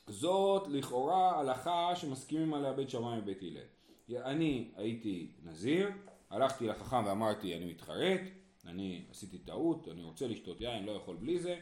זאת 0.10 0.68
לכאורה 0.68 1.40
הלכה 1.40 1.96
שמסכימים 1.96 2.54
עליה 2.54 2.74
בית 2.74 2.90
שמאי 2.90 3.20
ובית 3.20 3.42
הלל. 3.42 4.22
אני 4.26 4.72
הייתי 4.76 5.32
נזיר, 5.44 5.90
הלכתי 6.30 6.68
לחכם 6.68 7.06
ואמרתי 7.06 7.58
אני 7.58 7.66
מתחרט, 7.66 8.22
אני 8.68 9.06
עשיתי 9.12 9.38
טעות, 9.38 9.88
אני 9.92 10.04
רוצה 10.04 10.28
לשתות 10.28 10.62
יין, 10.62 10.86
לא 10.86 10.92
יכול 10.92 11.16
בלי 11.16 11.40
זה. 11.40 11.56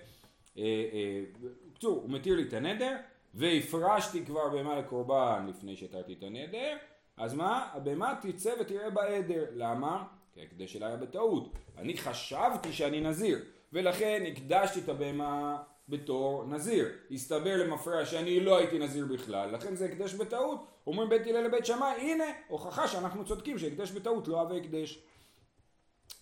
בקיצור, 0.54 1.98
אה, 1.98 2.02
הוא 2.02 2.10
מתיר 2.10 2.36
לי 2.36 2.44
את 2.44 2.54
הנדר, 2.54 2.96
והפרשתי 3.34 4.26
כבר 4.26 4.50
בהמה 4.50 4.80
לקורבן 4.80 5.46
לפני 5.50 5.76
שהתרתי 5.76 6.14
את 6.14 6.24
הנדר, 6.24 6.78
אז 7.18 7.34
מה? 7.34 7.70
הבהמה 7.74 8.14
תצא 8.22 8.54
ותראה 8.62 8.90
בעדר. 8.90 9.46
למה? 9.56 10.08
כי 10.34 10.40
ההקדש 10.40 10.74
שלה 10.74 10.88
היה 10.88 10.98
בטעות. 10.98 11.54
אני 11.78 11.98
חשבתי 11.98 12.74
שאני 12.74 13.02
נזיר, 13.02 13.40
ולכן 13.74 14.24
הקדשתי 14.28 14.80
את 14.80 14.90
הבהמה 14.90 15.64
בתור 15.90 16.46
נזיר. 16.48 16.90
הסתבר 17.12 17.58
למפרע 17.58 18.06
שאני 18.06 18.40
לא 18.40 18.58
הייתי 18.58 18.80
נזיר 18.80 19.06
בכלל, 19.06 19.52
לכן 19.56 19.76
זה 19.76 19.86
הקדש 19.86 20.14
בטעות. 20.14 20.68
אומרים 20.88 21.10
בית 21.10 21.28
הלל 21.28 21.44
לבית 21.44 21.66
שמאי, 21.66 22.02
הנה, 22.02 22.24
הוכחה 22.48 22.88
שאנחנו 22.88 23.26
צודקים 23.26 23.60
שהקדש 23.60 23.92
בטעות 23.92 24.28
לא 24.28 24.40
אהבה 24.40 24.56
הקדש. 24.56 25.04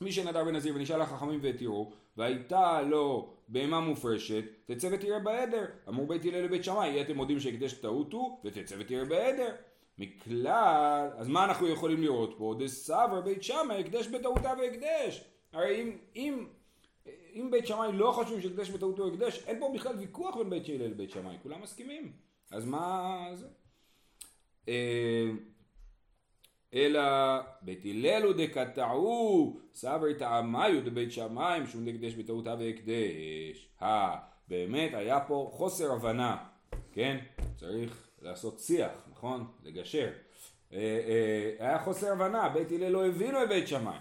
מי 0.01 0.12
שנדר 0.12 0.43
בנזיר 0.43 0.75
ונשאל 0.75 1.01
לחכמים 1.01 1.39
והתירו, 1.43 1.91
והייתה 2.17 2.81
לו 2.81 3.34
בהמה 3.48 3.79
מופרשת, 3.79 4.43
תצא 4.65 4.89
ותראה 4.91 5.19
בעדר. 5.19 5.65
אמרו 5.88 6.07
בית 6.07 6.25
הלל 6.25 6.43
לבית 6.43 6.63
שמאי, 6.63 7.01
אתם 7.01 7.15
מודים 7.15 7.39
שהקדש 7.39 7.74
טעות 7.74 8.13
הוא, 8.13 8.39
ותצא 8.45 8.75
ותראה 8.79 9.05
בעדר. 9.05 9.55
מכלל, 9.98 11.10
אז 11.17 11.27
מה 11.27 11.45
אנחנו 11.45 11.67
יכולים 11.67 12.01
לראות 12.01 12.36
פה? 12.38 12.55
דסבר 12.60 13.22
בית 13.22 13.43
שמאי, 13.43 13.79
הקדש 13.79 14.07
בטעותה 14.07 14.53
והקדש. 14.60 15.24
הרי 15.53 15.81
אם, 15.81 15.98
אם, 16.15 16.45
אם 17.36 17.51
בית 17.51 17.68
שמאי 17.68 17.92
לא 17.94 18.12
חושבים 18.12 18.42
שהקדש 18.42 18.70
בטעות 18.70 19.00
הוא 19.00 19.13
הקדש, 19.13 19.44
אין 19.48 19.60
פה 19.60 19.72
בכלל 19.75 19.96
ויכוח 19.98 20.38
בין 20.38 20.50
בית 20.50 20.70
הלל 20.70 20.88
לבית 20.88 21.12
שמאי, 21.12 21.36
כולם 21.44 21.62
מסכימים. 21.62 22.12
אז 22.51 22.65
מה 22.65 23.18
זה? 23.34 23.48
אה, 24.68 25.32
אלא 26.74 27.01
בית 27.62 27.86
הלל 27.86 28.24
הוא 28.24 28.34
דקטעו, 28.34 29.60
סבר 29.74 30.13
טעמיו 30.13 30.86
דבית 30.86 31.12
שמאי, 31.12 31.60
משום 31.60 31.86
דקדש 31.86 32.13
בטעותה 32.13 32.56
והקדש. 32.60 33.70
אה, 33.82 34.15
באמת 34.48 34.94
היה 34.94 35.20
פה 35.20 35.50
חוסר 35.54 35.92
הבנה, 35.92 36.38
כן? 36.92 37.18
צריך 37.56 38.08
לעשות 38.22 38.60
שיח, 38.60 38.92
נכון? 39.12 39.48
לגשר. 39.63 40.10
אה, 40.74 40.80
אה, 40.80 41.68
היה 41.68 41.80
חוסר 41.80 42.12
הבנה, 42.12 42.50
בית 42.50 42.72
הלל 42.72 42.89
לא 42.89 43.08
הבינו 43.08 43.44
את 43.44 43.50
בית 43.50 43.68
שמאי. 43.68 43.98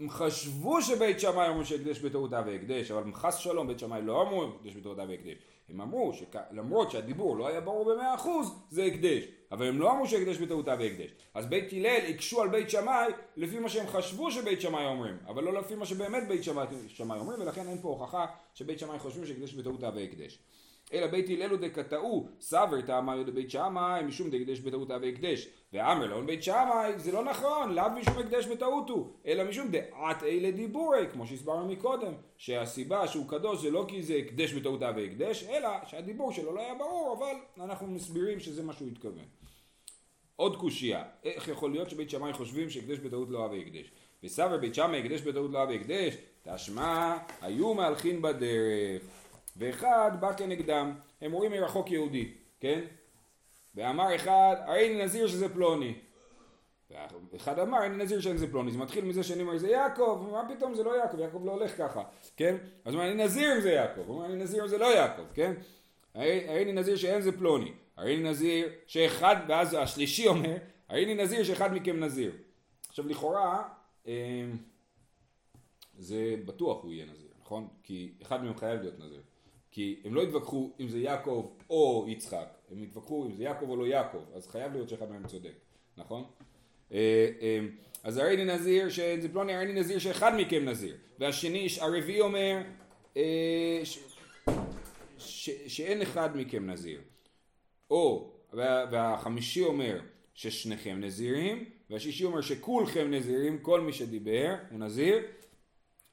הם 0.00 0.10
חשבו 0.10 0.82
שבית 0.82 1.20
שמאי 1.20 1.48
אמרו 1.48 1.64
שהקדש 1.64 1.98
בטעותה 1.98 2.42
והקדש, 2.46 2.90
אבל 2.90 3.12
חס 3.12 3.36
שלום 3.36 3.66
בית 3.66 3.78
שמאי 3.78 4.02
לא 4.02 4.22
אמרו 4.22 4.44
הקדש 4.44 4.74
בטעותה 4.74 5.02
והקדש. 5.08 5.36
הם 5.68 5.80
אמרו 5.80 6.12
שלמרות 6.12 6.90
שהדיבור 6.90 7.36
לא 7.36 7.48
היה 7.48 7.60
ברור 7.60 7.94
במאה 7.94 8.14
אחוז, 8.14 8.54
זה 8.70 8.84
הקדש. 8.84 9.24
אבל 9.52 9.66
הם 9.66 9.78
לא 9.78 9.92
אמרו 9.92 10.06
שהקדש 10.06 10.38
בטעותה 10.38 10.74
והקדש. 10.78 11.10
אז 11.34 11.46
בית 11.46 11.72
הלל 11.72 12.00
הקשו 12.08 12.42
על 12.42 12.48
בית 12.48 12.70
שמאי 12.70 13.12
לפי 13.36 13.58
מה 13.58 13.68
שהם 13.68 13.86
חשבו 13.86 14.30
שבית 14.30 14.60
שמאי 14.60 14.86
אומרים, 14.86 15.16
אבל 15.26 15.44
לא 15.44 15.52
לפי 15.52 15.74
מה 15.74 15.86
שבאמת 15.86 16.28
בית 16.28 16.44
שמאי 16.88 17.18
אומרים, 17.18 17.40
ולכן 17.40 17.68
אין 17.68 17.78
פה 17.82 17.88
הוכחה 17.88 18.26
שבית 18.54 18.78
שמאי 18.78 18.98
חושבים 18.98 19.26
שהקדש 19.26 19.54
בטעותה 19.54 19.90
והקדש. 19.94 20.38
אלא 20.92 21.06
בית 21.06 21.30
הלל 21.30 21.56
דקטעו 21.56 22.28
סבר 22.40 22.80
תאמר 22.80 23.22
דבית 23.22 23.50
שמאי 23.50 24.02
משום 24.02 24.30
דקדש 24.30 24.60
בטעותה 24.60 24.96
והקדש 25.02 25.48
ואמר 25.72 26.06
לאון 26.06 26.26
בית 26.26 26.42
שמאי 26.42 26.98
זה 26.98 27.12
לא 27.12 27.24
נכון 27.24 27.74
לאו 27.74 27.90
משום 27.90 28.18
הקדש 28.18 28.46
בטעות 28.46 28.88
הוא 28.88 29.08
אלא 29.26 29.44
משום 29.44 29.68
דעת 29.70 30.22
אלה 30.22 30.50
דיבורי 30.50 31.06
כמו 31.12 31.26
שהסברנו 31.26 31.68
מקודם 31.68 32.12
שהסיבה 32.36 33.06
שהוא 33.06 33.28
קדוש 33.28 33.62
זה 33.62 33.70
לא 33.70 33.84
כי 33.88 34.02
זה 34.02 34.14
הקדש 34.14 34.52
בטעותה 34.52 34.90
והקדש 34.96 35.44
אלא 35.44 35.68
שהדיבור 35.86 36.32
שלו 36.32 36.54
לא 36.54 36.60
היה 36.60 36.74
ברור 36.74 37.16
אבל 37.18 37.64
אנחנו 37.64 37.86
מסבירים 37.86 38.40
שזה 38.40 38.62
מה 38.62 38.72
שהוא 38.72 38.88
התכוון. 38.88 39.24
עוד 40.36 40.56
קושייה, 40.56 41.04
איך 41.24 41.48
יכול 41.48 41.70
להיות 41.70 41.90
שבית 41.90 42.10
שמאי 42.10 42.32
חושבים 42.32 42.70
שהקדש 42.70 42.98
בטעות 42.98 43.30
לא 43.30 43.42
אהב 43.42 43.52
הקדש? 43.52 43.92
וסבר 44.24 44.56
בית 44.58 44.74
שמאי 44.74 44.98
הקדש 44.98 45.20
בטעות 45.20 45.50
לא 45.50 45.58
אהב 45.58 45.70
הקדש, 45.70 46.14
תשמע 46.42 47.16
היו 47.40 47.74
מהלכין 47.74 48.22
בדרך 48.22 49.02
ואחד 49.56 50.10
בא 50.20 50.32
כנגדם, 50.32 50.94
הם 51.20 51.32
רואים 51.32 51.52
מרחוק 51.52 51.90
יהודי, 51.90 52.34
כן? 52.60 52.80
ואמר 53.74 54.16
אחד, 54.16 54.56
הרי 54.66 54.86
אני 54.86 55.04
נזיר 55.04 55.26
שזה 55.26 55.48
פלוני. 55.48 55.94
ואחד 57.32 57.58
אמר, 57.58 57.86
אני 57.86 58.04
נזיר 58.04 58.20
שזה 58.20 58.50
פלוני. 58.50 58.70
זה 58.70 58.78
מתחיל 58.78 59.04
מזה 59.04 59.22
שאני 59.22 59.42
אומר, 59.42 59.58
זה 59.58 59.68
יעקב. 59.68 60.28
מה 60.32 60.54
פתאום 60.54 60.74
זה 60.74 60.82
לא 60.82 60.96
יעקב? 60.96 61.18
יעקב 61.18 61.44
לא 61.44 61.52
הולך 61.52 61.78
ככה, 61.78 62.02
כן? 62.36 62.56
אז 62.84 62.94
הוא 62.94 63.02
אני 63.02 63.24
נזיר 63.24 63.56
אם 63.56 63.60
זה 63.60 63.70
יעקב. 63.70 64.00
הוא 64.06 64.16
אומר, 64.16 64.26
אני 64.26 64.36
נזיר 64.36 64.62
אם 64.62 64.68
זה 64.68 64.78
לא 64.78 64.94
יעקב, 64.94 65.22
כן? 65.34 65.52
הרי 66.14 66.62
אני 66.62 66.72
נזיר 66.72 66.96
שאין 66.96 67.22
זה 67.22 67.38
פלוני. 67.38 67.72
הרי 67.96 68.16
אני 68.16 68.30
נזיר 68.30 68.68
שאחד, 68.86 69.36
ואז 69.48 69.74
השלישי 69.74 70.28
אומר, 70.28 70.56
הרי 70.88 71.04
אני 71.04 71.14
נזיר 71.14 71.44
שאחד 71.44 71.72
מכם 71.72 72.00
נזיר. 72.00 72.32
עכשיו 72.88 73.08
לכאורה, 73.08 73.68
אמ, 74.06 74.12
זה 75.98 76.34
בטוח 76.44 76.82
הוא 76.82 76.92
יהיה 76.92 77.06
נזיר, 77.06 77.30
נכון? 77.40 77.68
כי 77.82 78.12
אחד 78.22 78.44
מהם 78.44 78.56
חייב 78.56 78.80
להיות 78.80 78.98
נזיר. 78.98 79.20
כי 79.72 80.00
הם 80.04 80.14
לא 80.14 80.22
התווכחו 80.22 80.70
אם 80.80 80.88
זה 80.88 80.98
יעקב 80.98 81.50
או 81.70 82.06
יצחק, 82.08 82.46
הם 82.70 82.82
התווכחו 82.82 83.26
אם 83.26 83.34
זה 83.34 83.42
יעקב 83.42 83.68
או 83.68 83.76
לא 83.76 83.86
יעקב, 83.86 84.22
אז 84.34 84.48
חייב 84.48 84.72
להיות 84.72 84.88
שאחד 84.88 85.10
מהם 85.10 85.26
צודק, 85.26 85.52
נכון? 85.96 86.24
אה, 86.92 87.30
אה, 87.40 87.58
אז 88.04 88.16
הרי 88.16 88.34
אני 88.34 88.44
נזיר, 88.44 88.88
זה 89.20 89.28
פלוני, 89.32 89.54
הרי 89.54 89.64
אני 89.64 89.80
נזיר 89.80 89.98
שאחד 89.98 90.32
מכם 90.36 90.64
נזיר, 90.64 90.96
והשני, 91.18 91.66
הרביעי 91.80 92.20
אומר 92.20 92.62
אה, 93.16 93.82
שאין 95.66 96.02
אחד 96.02 96.36
מכם 96.36 96.70
נזיר, 96.70 97.00
או, 97.90 98.30
והחמישי 98.52 99.64
אומר 99.64 100.00
ששניכם 100.34 101.00
נזירים, 101.00 101.64
והשישי 101.90 102.24
אומר 102.24 102.40
שכולכם 102.40 103.10
נזירים, 103.10 103.58
כל 103.58 103.80
מי 103.80 103.92
שדיבר 103.92 104.54
הוא 104.70 104.78
נזיר, 104.78 105.18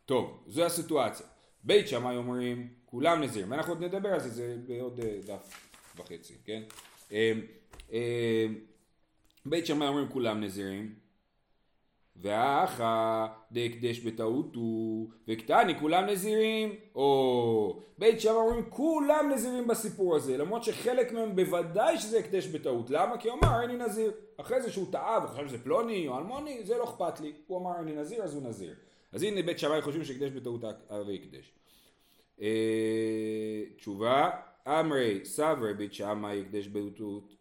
טוב, 0.06 0.44
זו 0.48 0.66
הסיטואציה. 0.66 1.26
בית 1.64 1.88
שמאי 1.88 2.16
אומרים 2.16 2.68
כולם 2.86 3.22
נזירים, 3.22 3.52
ואנחנו 3.52 3.74
עוד 3.74 3.84
נדבר 3.84 4.10
על 4.10 4.20
זה, 4.20 4.30
זה 4.30 4.56
בעוד 4.68 5.00
אה, 5.00 5.18
דף 5.26 5.70
וחצי, 5.98 6.34
כן? 6.46 6.62
אה, 7.12 7.34
אה, 7.94 8.46
בית 9.46 9.66
שמאי 9.66 9.88
אומרים 9.88 10.10
כולם 10.10 10.42
נזירים, 10.42 10.96
והאחה 12.16 13.28
דהקדש 13.52 14.00
בטעות 14.00 14.56
הוא, 14.56 15.10
וקטני 15.28 15.80
כולם 15.80 16.06
נזירים, 16.06 16.76
או 16.96 17.82
בית 17.98 18.22
שמאי 18.22 18.36
אומרים 18.36 18.70
כולם 18.70 19.32
נזירים 19.34 19.68
בסיפור 19.68 20.16
הזה, 20.16 20.38
למרות 20.38 20.64
שחלק 20.64 21.12
מהם 21.12 21.36
בוודאי 21.36 21.98
שזה 21.98 22.20
הקדש 22.20 22.48
בטעות, 22.48 22.90
למה? 22.90 23.18
כי 23.18 23.30
הוא 23.30 23.40
אמר 23.44 23.64
אני 23.64 23.78
נזיר, 23.78 24.12
אחרי 24.38 24.62
זה 24.62 24.72
שהוא 24.72 24.92
טעה 24.92 25.20
וחשב 25.24 25.48
שזה 25.48 25.64
פלוני 25.64 26.08
או 26.08 26.18
אלמוני, 26.18 26.64
זה 26.64 26.78
לא 26.78 26.84
אכפת 26.84 27.20
לי, 27.20 27.34
הוא 27.48 27.58
אמר 27.60 27.80
אני 27.80 27.96
נזיר 27.96 28.24
אז 28.24 28.36
הוא 28.36 28.44
נזיר. 28.44 28.76
אז 29.12 29.24
הנה 29.24 29.42
בית 29.42 29.60
שמאי 29.60 29.82
חושבים 29.82 30.04
שהקדש 30.04 30.32
בטעות 30.32 30.64
הרי 30.90 31.16
הקדש. 31.16 31.54
אה, 32.42 33.64
תשובה, 33.78 34.30
אמרי 34.68 35.26
סברי 35.26 35.74
בית 35.74 35.94
שמאי 35.94 36.42
הקדש 36.42 36.68
בטעות 36.68 37.34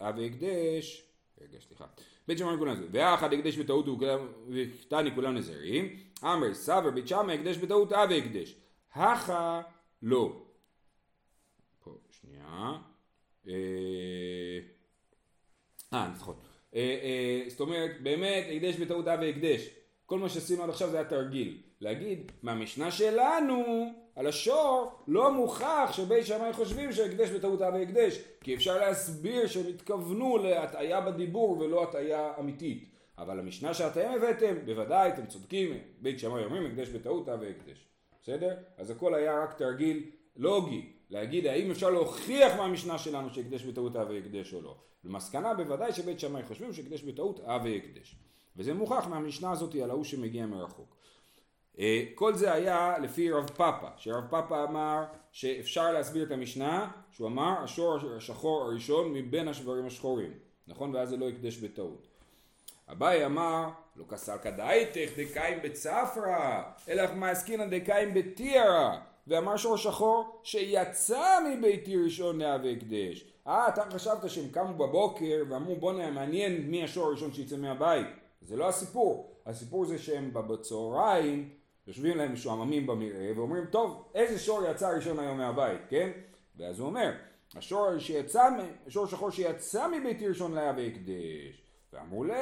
אבי 0.00 0.26
הקדש, 0.26 1.06
רגע 1.40 1.58
סליחה, 1.60 1.86
בית 2.28 2.38
שמאי 2.38 2.56
כולם 2.58 2.72
נזירים, 2.72 2.90
ואחד 2.92 3.32
הקדש 3.32 3.56
בטעות 3.56 3.86
וקטני 4.48 5.14
כולם 5.14 5.34
נזירים, 5.34 5.96
אמרי 6.24 6.54
סבר 6.54 6.90
בית 6.90 7.08
שמאי 7.08 7.34
הקדש 7.34 7.56
בטעות 7.56 7.92
אבי 7.92 8.18
הקדש, 8.18 8.54
הכה 8.92 9.62
לא. 10.02 10.42
פה 11.84 11.90
שנייה, 12.10 12.78
אה, 13.48 13.52
אה 15.92 16.08
נכון, 16.14 16.36
אה, 16.74 17.44
זאת 17.48 17.60
אומרת 17.60 17.90
באמת 18.02 18.44
הקדש 18.56 18.76
בטעות 18.76 19.08
אבי 19.08 19.30
הקדש, 19.30 19.68
כל 20.10 20.18
מה 20.18 20.28
שעשינו 20.28 20.62
עד 20.62 20.70
עכשיו 20.70 20.90
זה 20.90 20.96
היה 20.96 21.08
תרגיל, 21.08 21.58
להגיד 21.80 22.32
מהמשנה 22.42 22.90
שלנו 22.90 23.86
על 24.16 24.26
השור 24.26 24.92
לא 25.08 25.32
מוכח 25.32 25.90
שבית 25.92 26.26
שמאי 26.26 26.52
חושבים 26.52 26.92
שהקדש 26.92 27.30
בטעות 27.30 27.62
אבי 27.62 27.82
הקדש 27.82 28.18
כי 28.40 28.54
אפשר 28.54 28.78
להסביר 28.78 29.46
שהם 29.46 29.66
התכוונו 29.66 30.38
להטעיה 30.38 31.00
בדיבור 31.00 31.58
ולא 31.58 31.82
הטעיה 31.82 32.32
אמיתית. 32.38 32.84
אבל 33.18 33.38
המשנה 33.38 33.74
שאתם 33.74 34.10
הבאתם 34.16 34.54
בוודאי 34.64 35.08
אתם 35.08 35.26
צודקים 35.26 35.78
בית 36.00 36.18
שמאי 36.18 36.44
אומרים 36.44 36.66
הקדש 36.66 36.88
בטעות 36.88 37.28
אבי 37.28 37.50
הקדש 37.50 37.88
בסדר? 38.22 38.56
אז 38.76 38.90
הכל 38.90 39.14
היה 39.14 39.42
רק 39.42 39.58
תרגיל 39.58 40.10
לוגי. 40.36 40.92
להגיד 41.10 41.46
האם 41.46 41.70
אפשר 41.70 41.90
להוכיח 41.90 42.56
מהמשנה 42.56 42.98
שלנו 42.98 43.30
שהקדש 43.30 43.64
בטעות 43.64 43.96
אבי 43.96 44.18
הקדש 44.18 44.54
או 44.54 44.60
לא? 44.60 44.76
במסקנה 45.04 45.54
בוודאי 45.54 45.92
שבית 45.92 46.20
שמאי 46.20 46.42
חושבים 46.42 46.72
שהקדש 46.72 47.02
בטעות 47.02 47.40
אבי 47.40 47.76
הקדש 47.76 48.16
וזה 48.56 48.74
מוכח 48.74 49.06
מהמשנה 49.06 49.50
הזאת 49.50 49.74
על 49.74 49.90
ההוא 49.90 50.04
שמגיע 50.04 50.46
מרחוק 50.46 51.00
אה, 51.78 52.04
כל 52.14 52.34
זה 52.34 52.52
היה 52.52 52.98
לפי 52.98 53.30
רב 53.30 53.50
פאפה, 53.50 53.88
שרב 53.96 54.24
פאפה 54.30 54.64
אמר 54.64 55.04
שאפשר 55.32 55.92
להסביר 55.92 56.26
את 56.26 56.30
המשנה, 56.30 56.90
שהוא 57.10 57.28
אמר 57.28 57.54
השור 57.64 57.98
השחור 58.16 58.62
הראשון 58.62 59.12
מבין 59.12 59.48
השברים 59.48 59.86
השחורים, 59.86 60.32
נכון? 60.68 60.94
ואז 60.94 61.08
זה 61.08 61.16
לא 61.16 61.28
הקדש 61.28 61.56
בטעות. 61.56 62.06
אביי 62.92 63.26
אמר 63.26 63.68
לא 63.96 64.04
כסלקא 64.08 64.50
דאיתך 64.50 65.10
דקאים 65.16 65.58
בצפרא, 65.62 66.62
אלא 66.88 67.02
מעסקינא 67.14 67.66
דקאים 67.66 68.14
בתיארא, 68.14 68.98
ואמר 69.26 69.56
שור 69.56 69.76
שחור 69.76 70.40
שיצא 70.42 71.38
מביתי 71.48 71.96
ראשון 71.96 72.38
להווה 72.38 72.70
הקדש. 72.70 73.24
אה, 73.46 73.68
אתה 73.68 73.84
חשבת 73.90 74.30
שהם 74.30 74.48
קמו 74.50 74.74
בבוקר 74.74 75.42
ואמרו 75.48 75.76
בוא 75.76 75.92
נעניין 75.92 76.70
מי 76.70 76.84
השור 76.84 77.06
הראשון 77.06 77.32
שיצא 77.32 77.56
מהבית. 77.56 78.06
זה 78.40 78.56
לא 78.56 78.68
הסיפור. 78.68 79.36
הסיפור 79.46 79.84
זה 79.84 79.98
שהם 79.98 80.32
בצהריים 80.32 81.48
יושבים 81.86 82.16
להם 82.16 82.32
משועממים 82.32 82.86
במרעה 82.86 83.32
ואומרים 83.36 83.64
טוב 83.66 84.10
איזה 84.14 84.38
שור 84.38 84.62
יצא 84.70 84.88
ראשון 84.88 85.18
היום 85.18 85.38
מהבית, 85.38 85.80
כן? 85.88 86.10
ואז 86.56 86.78
הוא 86.78 86.88
אומר 86.88 87.12
השור 87.56 87.98
שיצא, 87.98 88.48
השור 88.86 89.06
שחור 89.06 89.30
שיצא 89.30 89.88
מביתי 89.88 90.28
ראשון 90.28 90.52
להווה 90.52 90.86
הקדש. 90.86 91.62
ואמרו 91.92 92.24
לי, 92.24 92.34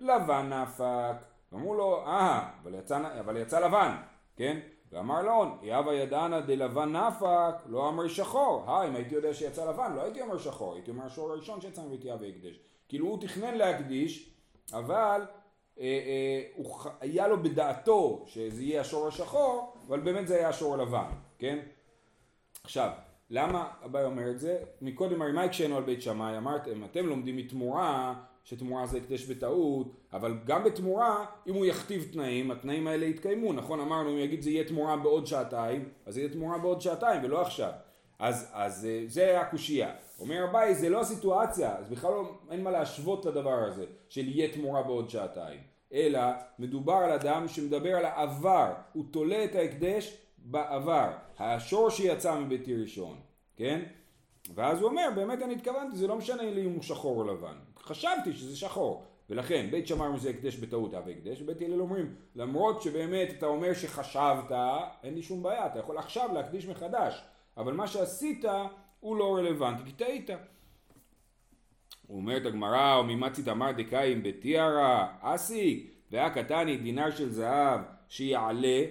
לבן 0.00 0.52
נפק. 0.52 1.16
ואמרו 1.52 1.74
לו, 1.74 2.06
אה, 2.06 2.48
אבל 2.62 2.74
יצא, 2.74 3.20
אבל 3.20 3.36
יצא 3.36 3.60
לבן, 3.60 3.96
כן? 4.36 4.58
ואמר 4.92 5.22
לו, 5.22 5.44
יהווה 5.62 5.94
ידענה 5.94 6.40
דלבן 6.40 6.96
נפק, 6.96 7.54
לא 7.66 7.88
אמר 7.88 8.08
שחור. 8.08 8.64
אה, 8.68 8.88
אם 8.88 8.96
הייתי 8.96 9.14
יודע 9.14 9.34
שיצא 9.34 9.70
לבן, 9.70 9.92
לא 9.96 10.02
הייתי 10.02 10.20
אומר 10.20 10.38
שחור, 10.38 10.74
הייתי 10.74 10.90
אומר 10.90 11.04
השור 11.04 11.30
הראשון 11.30 11.60
שיצא 11.60 11.82
מביתי 11.82 12.08
יהווה 12.08 12.28
הקדש. 12.28 12.60
כאילו 12.88 13.06
הוא 13.06 13.20
תכנן 13.20 13.54
להקדיש, 13.54 14.34
אבל 14.72 15.22
היה 17.00 17.28
לו 17.28 17.42
בדעתו 17.42 18.24
שזה 18.26 18.62
יהיה 18.62 18.80
השור 18.80 19.08
השחור, 19.08 19.74
אבל 19.88 20.00
באמת 20.00 20.28
זה 20.28 20.36
היה 20.36 20.48
השור 20.48 20.74
הלבן, 20.74 21.10
כן? 21.38 21.58
עכשיו, 22.64 22.90
למה 23.30 23.68
אביי 23.84 24.04
אומר 24.04 24.30
את 24.30 24.40
זה? 24.40 24.58
מקודם 24.80 25.22
הרי 25.22 25.32
מה 25.32 25.42
הקשינו 25.42 25.76
על 25.76 25.82
בית 25.82 26.02
שמאי? 26.02 26.38
אמרתם, 26.38 26.84
אתם 26.84 27.06
לומדים 27.06 27.36
מתמורה 27.36 28.14
שתמורה 28.46 28.86
זה 28.86 28.98
הקדש 28.98 29.24
בטעות, 29.24 29.92
אבל 30.12 30.34
גם 30.44 30.64
בתמורה, 30.64 31.24
אם 31.46 31.54
הוא 31.54 31.66
יכתיב 31.66 32.08
תנאים, 32.12 32.50
התנאים 32.50 32.86
האלה 32.86 33.06
יתקיימו, 33.06 33.52
נכון? 33.52 33.80
אמרנו, 33.80 34.10
אם 34.10 34.18
יגיד 34.18 34.42
זה 34.42 34.50
יהיה 34.50 34.64
תמורה 34.64 34.96
בעוד 34.96 35.26
שעתיים, 35.26 35.88
אז 36.06 36.14
זה 36.14 36.20
יהיה 36.20 36.32
תמורה 36.32 36.58
בעוד 36.58 36.80
שעתיים 36.80 37.24
ולא 37.24 37.42
עכשיו. 37.42 37.70
אז, 38.18 38.50
אז 38.52 38.86
אה, 38.86 39.02
זה 39.06 39.22
היה 39.22 39.40
הקושייה. 39.40 39.90
אומר 40.20 40.44
אביי, 40.50 40.74
זה 40.74 40.88
לא 40.88 41.00
הסיטואציה, 41.00 41.76
אז 41.76 41.88
בכלל 41.88 42.10
לא, 42.10 42.38
אין 42.50 42.62
מה 42.62 42.70
להשוות 42.70 43.24
לדבר 43.24 43.64
הזה, 43.64 43.84
של 44.08 44.28
יהיה 44.28 44.54
תמורה 44.54 44.82
בעוד 44.82 45.10
שעתיים. 45.10 45.60
אלא 45.92 46.20
מדובר 46.58 46.94
על 46.94 47.10
אדם 47.10 47.48
שמדבר 47.48 47.96
על 47.96 48.04
העבר, 48.04 48.72
הוא 48.92 49.04
תולה 49.10 49.44
את 49.44 49.54
ההקדש 49.54 50.16
בעבר, 50.38 51.10
השור 51.38 51.90
שיצא 51.90 52.38
מביתי 52.38 52.76
ראשון, 52.76 53.16
כן? 53.56 53.82
ואז 54.54 54.80
הוא 54.80 54.90
אומר, 54.90 55.08
באמת 55.14 55.42
אני 55.42 55.54
התכוונתי, 55.54 55.96
זה 55.96 56.06
לא 56.06 56.16
משנה 56.16 56.42
לי 56.42 56.66
אם 56.66 56.72
הוא 56.72 56.82
שחור 56.82 57.16
או 57.16 57.24
לבן. 57.24 57.56
חשבתי 57.78 58.32
שזה 58.32 58.56
שחור. 58.56 59.04
ולכן 59.30 59.68
בית 59.70 59.90
אומרים 59.90 60.16
שזה 60.16 60.30
הקדש 60.30 60.56
בטעות 60.56 60.94
אב 60.94 61.08
הקדש, 61.08 61.42
ובית 61.42 61.62
הלל 61.62 61.80
אומרים 61.80 62.14
למרות 62.34 62.82
שבאמת 62.82 63.28
אתה 63.38 63.46
אומר 63.46 63.74
שחשבת, 63.74 64.52
אין 65.02 65.14
לי 65.14 65.22
שום 65.22 65.42
בעיה, 65.42 65.66
אתה 65.66 65.78
יכול 65.78 65.98
עכשיו 65.98 66.30
להקדיש 66.34 66.66
מחדש, 66.66 67.22
אבל 67.56 67.72
מה 67.72 67.86
שעשית 67.86 68.44
הוא 69.06 69.16
לא 69.16 69.36
רלוונטי, 69.36 69.82
כי 69.84 69.92
טעית. 69.92 70.30
הוא 72.06 72.16
אומר 72.16 72.36
את 72.36 72.46
הגמרא, 72.46 72.96
או 72.96 73.04
ממצית 73.04 73.48
אמר 73.48 73.72
דקאים 73.72 74.22
בתיארה, 74.22 75.16
אסי, 75.20 75.90
והיה 76.10 76.30
קטני 76.30 76.76
דינר 76.76 77.10
של 77.10 77.30
זהב 77.30 77.80
שיעלה, 78.08 78.82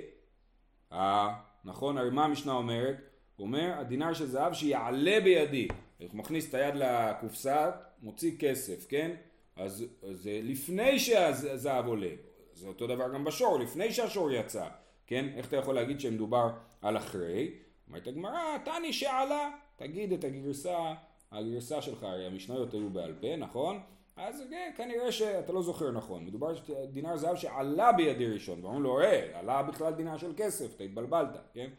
אה, 0.92 1.34
נכון, 1.66 1.98
הרי 1.98 2.10
מה 2.10 2.26
המשנה 2.26 2.52
אומרת? 2.52 2.96
הוא 3.36 3.48
אומר, 3.48 3.74
הדינר 3.78 4.14
של 4.14 4.26
זהב 4.26 4.54
שיעלה 4.54 5.20
בידי. 5.24 5.68
הוא 6.00 6.10
מכניס 6.14 6.50
את 6.50 6.54
היד 6.54 6.76
לקופסה, 6.76 7.72
מוציא 8.02 8.32
כסף, 8.40 8.86
כן? 8.90 9.12
אז 9.56 9.86
זה 10.12 10.40
לפני 10.44 11.00
שהזהב 11.00 11.88
עולה. 11.88 12.12
זה 12.54 12.68
אותו 12.68 12.88
דבר 12.88 13.14
גם 13.14 13.24
בשור, 13.24 13.60
לפני 13.60 13.94
שהשור 13.94 14.32
יצא, 14.32 14.68
כן? 15.08 15.26
איך 15.36 15.48
אתה 15.48 15.56
יכול 15.56 15.76
להגיד 15.76 16.00
שמדובר 16.00 16.50
על 16.82 16.98
אחרי? 16.98 17.52
אומרת 17.88 18.08
הגמרא, 18.08 18.58
תני 18.66 18.94
שעלה, 18.94 19.50
תגיד 19.76 20.14
את 20.14 20.24
הגרסה, 20.24 20.94
הגרסה 21.32 21.82
שלך, 21.82 22.04
הרי 22.04 22.26
המשניות 22.26 22.74
היו 22.74 22.90
בעל 22.90 23.14
פה, 23.22 23.36
נכון? 23.36 23.80
אז 24.18 24.44
כן, 24.50 24.72
כנראה 24.78 25.12
שאתה 25.12 25.54
לא 25.54 25.62
זוכר 25.62 25.92
נכון, 25.92 26.26
מדובר 26.26 26.48
על 26.48 26.56
דינר 26.92 27.18
זהב 27.18 27.36
שעלה 27.36 27.92
בידי 27.92 28.28
ראשון, 28.28 28.60
ואומרים 28.62 28.84
לו, 28.84 29.02
אה, 29.02 29.40
עלה 29.40 29.64
בכלל 29.64 29.94
דינר 29.94 30.18
של 30.18 30.32
כסף, 30.38 30.76
אתה 30.76 30.84
התבלבלת, 30.84 31.38
כן? 31.54 31.70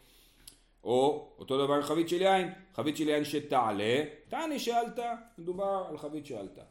או 0.85 1.29
אותו 1.39 1.65
דבר 1.65 1.83
חבית 1.83 2.09
של 2.09 2.23
יין, 2.23 2.53
חבית 2.75 2.97
של 2.97 3.09
יין 3.09 3.25
שתעלה, 3.25 4.05
תעני 4.29 4.59
שעלתה, 4.59 5.15
מדובר 5.39 5.87
על 5.89 5.99
חבית 5.99 6.27
שעלתה. 6.27 6.63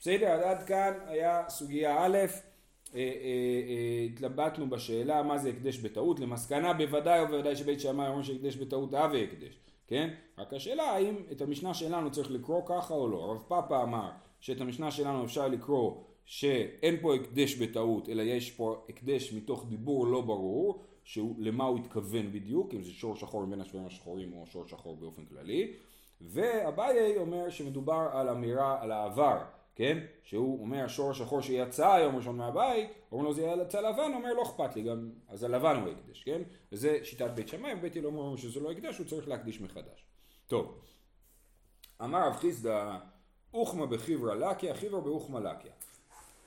בסדר, 0.00 0.26
עד 0.26 0.62
כאן 0.62 0.92
היה 1.06 1.44
סוגיה 1.48 2.04
א', 2.06 2.16
אה, 2.16 3.00
אה, 3.00 4.06
התלבטנו 4.12 4.70
בשאלה 4.70 5.22
מה 5.22 5.38
זה 5.38 5.48
הקדש 5.48 5.78
בטעות, 5.78 6.20
למסקנה 6.20 6.72
בוודאי 6.72 7.22
ובוודאי 7.22 7.56
שבית 7.56 7.80
שמאי 7.80 8.08
אומר 8.08 8.22
שהקדש 8.22 8.56
בטעות 8.56 8.94
אבי 8.94 9.24
הקדש, 9.24 9.58
כן? 9.86 10.10
רק 10.38 10.54
השאלה 10.54 10.82
האם 10.82 11.14
את 11.32 11.40
המשנה 11.40 11.74
שלנו 11.74 12.10
צריך 12.10 12.30
לקרוא 12.30 12.62
ככה 12.66 12.94
או 12.94 13.08
לא. 13.08 13.16
הרב 13.16 13.42
פאפה 13.48 13.82
אמר 13.82 14.10
שאת 14.40 14.60
המשנה 14.60 14.90
שלנו 14.90 15.24
אפשר 15.24 15.48
לקרוא 15.48 16.02
שאין 16.24 16.96
פה 17.00 17.14
הקדש 17.14 17.54
בטעות 17.54 18.08
אלא 18.08 18.22
יש 18.22 18.50
פה 18.50 18.84
הקדש 18.88 19.32
מתוך 19.32 19.66
דיבור 19.68 20.06
לא 20.06 20.20
ברור 20.20 20.84
למה 21.38 21.64
הוא 21.64 21.78
התכוון 21.78 22.32
בדיוק, 22.32 22.74
אם 22.74 22.82
זה 22.82 22.90
שור 22.90 23.16
שחור 23.16 23.46
מבין 23.46 23.60
השבויים 23.60 23.86
השחורים 23.86 24.32
או 24.32 24.46
שור 24.46 24.66
שחור 24.66 24.96
באופן 24.96 25.24
כללי, 25.24 25.72
ואביי 26.20 27.16
אומר 27.16 27.50
שמדובר 27.50 28.08
על 28.12 28.28
אמירה 28.28 28.82
על 28.82 28.92
העבר, 28.92 29.38
כן? 29.74 29.98
שהוא 30.22 30.62
אומר 30.62 30.84
השור 30.84 31.10
השחור 31.10 31.40
שיצא 31.40 31.92
היום 31.92 32.16
ראשון 32.16 32.36
מהבית, 32.36 32.90
אומרים 33.12 33.28
לו 33.28 33.34
זה 33.34 33.42
יצא 33.42 33.80
לבן, 33.80 34.12
אומר 34.14 34.32
לא 34.32 34.42
אכפת 34.42 34.76
לי, 34.76 34.82
גם, 34.82 35.10
אז 35.28 35.44
הלבן 35.44 35.76
הוא 35.76 35.88
הקדש, 35.92 36.22
כן? 36.22 36.42
וזה 36.72 36.98
שיטת 37.02 37.30
בית 37.30 37.48
שמאי, 37.48 37.74
ובית 37.74 37.96
הלל 37.96 38.06
אומר 38.06 38.36
שזה 38.36 38.60
לא 38.60 38.72
הקדש, 38.72 38.98
הוא 38.98 39.06
צריך 39.06 39.28
להקדיש 39.28 39.60
מחדש. 39.60 40.04
טוב, 40.46 40.78
אמר 42.02 42.26
רב 42.28 42.36
חיסדא, 42.36 42.98
אוכמה 43.54 43.86
בחיברא 43.86 44.34
לקיה, 44.34 44.74
חיברא 44.74 45.00
באוכמה 45.00 45.40
לקיה. 45.40 45.72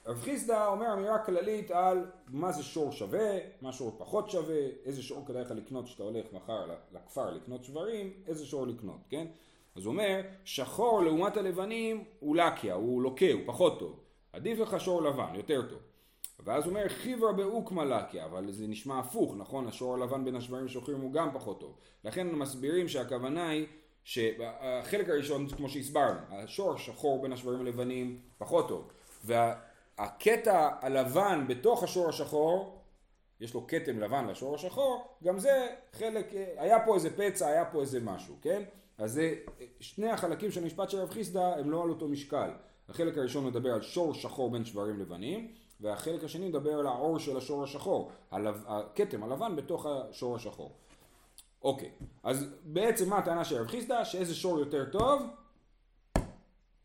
רב 0.05 0.21
חיסדא 0.21 0.67
אומר 0.67 0.93
אמירה 0.93 1.25
כללית 1.25 1.71
על 1.71 2.11
מה 2.27 2.51
זה 2.51 2.63
שור 2.63 2.91
שווה, 2.91 3.37
מה 3.61 3.73
שור 3.73 3.95
פחות 3.97 4.29
שווה, 4.29 4.61
איזה 4.85 5.03
שור 5.03 5.25
כדאי 5.25 5.41
לך 5.41 5.51
לקנות 5.51 5.85
כשאתה 5.85 6.03
הולך 6.03 6.25
מחר 6.33 6.65
לכפר 6.91 7.31
לקנות 7.31 7.63
שברים, 7.63 8.13
איזה 8.27 8.45
שור 8.45 8.67
לקנות, 8.67 8.99
כן? 9.09 9.27
אז 9.75 9.85
הוא 9.85 9.91
אומר, 9.91 10.21
שחור 10.45 11.01
לעומת 11.03 11.37
הלבנים 11.37 12.03
הוא 12.19 12.35
לקיה, 12.35 12.73
הוא 12.73 13.01
לוקה, 13.01 13.31
הוא 13.33 13.41
פחות 13.45 13.79
טוב. 13.79 13.99
עדיף 14.33 14.59
לך 14.59 14.79
שור 14.79 15.01
לבן, 15.01 15.35
יותר 15.35 15.61
טוב. 15.69 15.79
ואז 16.39 16.63
הוא 16.63 16.69
אומר, 16.69 16.89
חיבר 16.89 17.31
באוקמה 17.31 17.85
לקיה, 17.85 18.25
אבל 18.25 18.51
זה 18.51 18.67
נשמע 18.67 18.99
הפוך, 18.99 19.33
נכון? 19.37 19.67
השור 19.67 19.93
הלבן 19.93 20.25
בין 20.25 20.35
השברים 20.35 20.67
שוחרים 20.67 21.01
הוא 21.01 21.13
גם 21.13 21.29
פחות 21.33 21.59
טוב. 21.59 21.75
לכן 22.03 22.27
מסבירים 22.27 22.87
שהכוונה 22.87 23.49
היא 23.49 23.65
שהחלק 24.03 25.09
הראשון, 25.09 25.47
כמו 25.47 25.69
שהסברנו, 25.69 26.19
השור 26.29 26.73
השחור 26.73 27.21
בין 27.21 27.33
השברים 27.33 27.59
הלבנים 27.59 28.19
פחות 28.37 28.67
טוב. 28.67 28.91
וה... 29.25 29.55
הקטע 29.97 30.69
הלבן 30.81 31.45
בתוך 31.47 31.83
השור 31.83 32.09
השחור, 32.09 32.81
יש 33.39 33.53
לו 33.53 33.67
כתם 33.67 33.99
לבן 33.99 34.27
לשור 34.27 34.55
השחור, 34.55 35.07
גם 35.23 35.39
זה 35.39 35.67
חלק, 35.91 36.27
היה 36.57 36.85
פה 36.85 36.95
איזה 36.95 37.17
פצע, 37.17 37.47
היה 37.47 37.65
פה 37.65 37.81
איזה 37.81 37.99
משהו, 38.01 38.35
כן? 38.41 38.63
אז 38.97 39.13
זה, 39.13 39.35
שני 39.79 40.09
החלקים 40.09 40.51
של 40.51 40.63
המשפט 40.63 40.89
של 40.89 40.97
רב 40.97 41.09
חיסדא 41.09 41.55
הם 41.59 41.71
לא 41.71 41.83
על 41.83 41.89
אותו 41.89 42.07
משקל. 42.07 42.49
החלק 42.89 43.17
הראשון 43.17 43.45
מדבר 43.45 43.73
על 43.73 43.81
שור 43.81 44.13
שחור 44.13 44.51
בין 44.51 44.65
שברים 44.65 44.99
לבנים, 44.99 45.51
והחלק 45.81 46.23
השני 46.23 46.47
מדבר 46.49 46.79
על 46.79 46.87
העור 46.87 47.19
של 47.19 47.37
השור 47.37 47.63
השחור, 47.63 48.11
הכתם 48.31 49.23
הלבן 49.23 49.55
בתוך 49.55 49.85
השור 49.85 50.35
השחור. 50.35 50.71
אוקיי, 51.61 51.91
אז 52.23 52.45
בעצם 52.63 53.09
מה 53.09 53.17
הטענה 53.17 53.45
של 53.45 53.55
רב 53.61 53.67
חיסדא? 53.67 54.03
שאיזה 54.03 54.35
שור 54.35 54.59
יותר 54.59 54.85
טוב? 54.91 55.21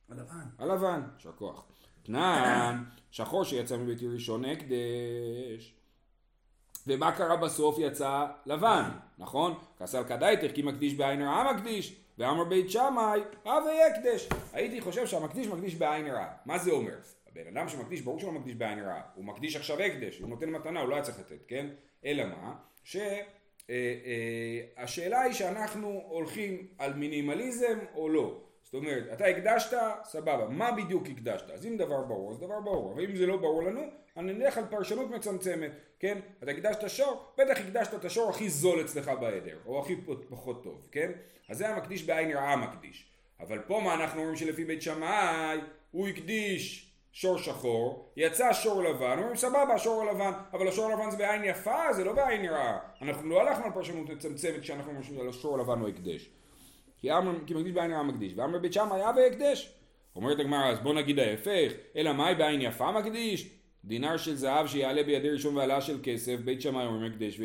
הלבן. 0.08 0.44
הלבן, 0.58 1.02
יישר 1.16 1.32
כוח. 1.32 1.64
תנן, 2.02 2.84
שחור 3.10 3.44
שיצא 3.44 3.76
מביתי 3.76 4.08
ראשון 4.08 4.44
הקדש. 4.44 5.79
ומה 6.86 7.12
קרה 7.12 7.36
בסוף 7.36 7.76
יצא 7.78 8.26
לבן, 8.46 8.84
נכון? 9.18 9.54
כסל 9.78 10.04
כדאיתך 10.04 10.54
כי 10.54 10.62
מקדיש 10.62 10.94
בעין 10.94 11.22
רעה 11.22 11.52
מקדיש, 11.54 11.96
ואמר 12.18 12.44
בית 12.44 12.70
שמאי, 12.70 13.20
הווה 13.42 13.72
יקדש. 13.88 14.28
הייתי 14.52 14.80
חושב 14.80 15.06
שהמקדיש 15.06 15.46
מקדיש 15.46 15.74
בעין 15.74 16.06
רעה. 16.06 16.28
מה 16.46 16.58
זה 16.58 16.70
אומר? 16.70 16.96
הבן 17.30 17.56
אדם 17.56 17.68
שמקדיש, 17.68 18.00
ברור 18.00 18.20
שהוא 18.20 18.32
מקדיש 18.32 18.54
בעין 18.54 18.78
רעה. 18.78 19.00
הוא 19.14 19.24
מקדיש 19.24 19.56
עכשיו 19.56 19.82
הקדש, 19.82 20.18
הוא 20.18 20.28
נותן 20.28 20.50
מתנה, 20.50 20.80
הוא 20.80 20.88
לא 20.88 20.94
היה 20.94 21.04
צריך 21.04 21.18
לתת, 21.18 21.44
כן? 21.48 21.66
אלא 22.04 22.24
מה? 22.24 22.54
שהשאלה 22.84 23.16
אה, 25.16 25.20
אה, 25.20 25.22
היא 25.22 25.32
שאנחנו 25.32 26.02
הולכים 26.08 26.66
על 26.78 26.94
מינימליזם 26.94 27.78
או 27.94 28.08
לא. 28.08 28.40
זאת 28.62 28.74
אומרת, 28.74 29.04
אתה 29.12 29.26
הקדשת, 29.26 29.76
סבבה, 30.04 30.48
מה 30.48 30.72
בדיוק 30.72 31.06
הקדשת? 31.06 31.50
אז 31.50 31.66
אם 31.66 31.76
דבר 31.76 32.02
ברור, 32.02 32.30
אז 32.30 32.38
דבר 32.40 32.60
ברור, 32.60 32.92
אבל 32.92 33.04
אם 33.04 33.16
זה 33.16 33.26
לא 33.26 33.36
ברור 33.36 33.62
לנו, 33.62 33.80
אני 34.20 34.32
נלך 34.32 34.58
על 34.58 34.64
פרשנות 34.70 35.10
מצמצמת, 35.10 35.72
כן? 35.98 36.18
אתה 36.42 36.50
הקדשת 36.50 36.88
שור, 36.88 37.24
בטח 37.38 37.60
הקדשת 37.60 37.94
את 37.94 38.04
השור 38.04 38.30
הכי 38.30 38.48
זול 38.48 38.80
אצלך 38.80 39.10
בעדר, 39.20 39.56
או 39.66 39.80
הכי 39.80 39.96
פחות 40.28 40.64
טוב, 40.64 40.88
כן? 40.92 41.10
אז 41.48 41.58
זה 41.58 41.68
המקדיש 41.68 42.02
בעין 42.02 42.36
רעה 42.36 42.56
מקדיש. 42.56 43.06
אבל 43.40 43.58
פה 43.58 43.80
מה 43.84 43.94
אנחנו 43.94 44.20
אומרים 44.20 44.36
שלפי 44.36 44.64
בית 44.64 44.82
שמאי, 44.82 45.58
הוא 45.90 46.08
הקדיש 46.08 46.92
שור 47.12 47.38
שחור, 47.38 48.12
יצא 48.16 48.52
שור 48.52 48.82
לבן, 48.82 49.18
אומרים 49.18 49.36
סבבה 49.36 49.78
שור 49.78 50.04
לבן, 50.04 50.32
אבל 50.52 50.68
השור 50.68 50.90
לבן 50.90 51.10
זה 51.10 51.16
בעין 51.16 51.44
יפה, 51.44 51.92
זה 51.92 52.04
לא 52.04 52.12
בעין 52.12 52.44
רעה. 52.44 52.78
אנחנו 53.02 53.28
לא 53.28 53.40
הלכנו 53.40 53.64
על 53.64 53.72
פרשנות 53.72 54.08
מצמצמת 54.08 54.60
כשאנחנו 54.60 54.92
אומרים 54.92 55.32
שהשור 55.32 55.58
לבן 55.58 55.80
הוא 55.80 55.88
הקדש. 55.88 56.30
כי, 56.98 57.12
אמר, 57.12 57.32
כי 57.46 57.54
מקדיש 57.54 57.72
בעין 57.72 57.92
רעה 57.92 58.02
מקדיש, 58.02 58.32
ואמר 58.36 58.58
בית 58.58 58.72
שמאי 58.72 59.00
היה 59.00 59.12
בהקדש. 59.12 59.74
אומרת 60.16 60.40
הגמרא, 60.40 60.70
אז 60.70 60.78
בוא 60.78 60.94
נגיד 60.94 61.18
ההפך, 61.18 61.72
אלא 61.96 62.12
מאי 62.12 62.34
בעין 62.34 62.60
יפה 62.60 62.92
מקדיש? 62.92 63.59
דינר 63.84 64.16
של 64.16 64.34
זהב 64.34 64.66
שיעלה 64.66 65.02
בידי 65.02 65.30
ראשון 65.30 65.56
ועלה 65.56 65.80
של 65.80 65.98
כסף, 66.02 66.36
בית 66.44 66.60
שמאי 66.60 66.86
אומר 66.86 67.08
מקדש, 67.08 67.40
ו... 67.40 67.44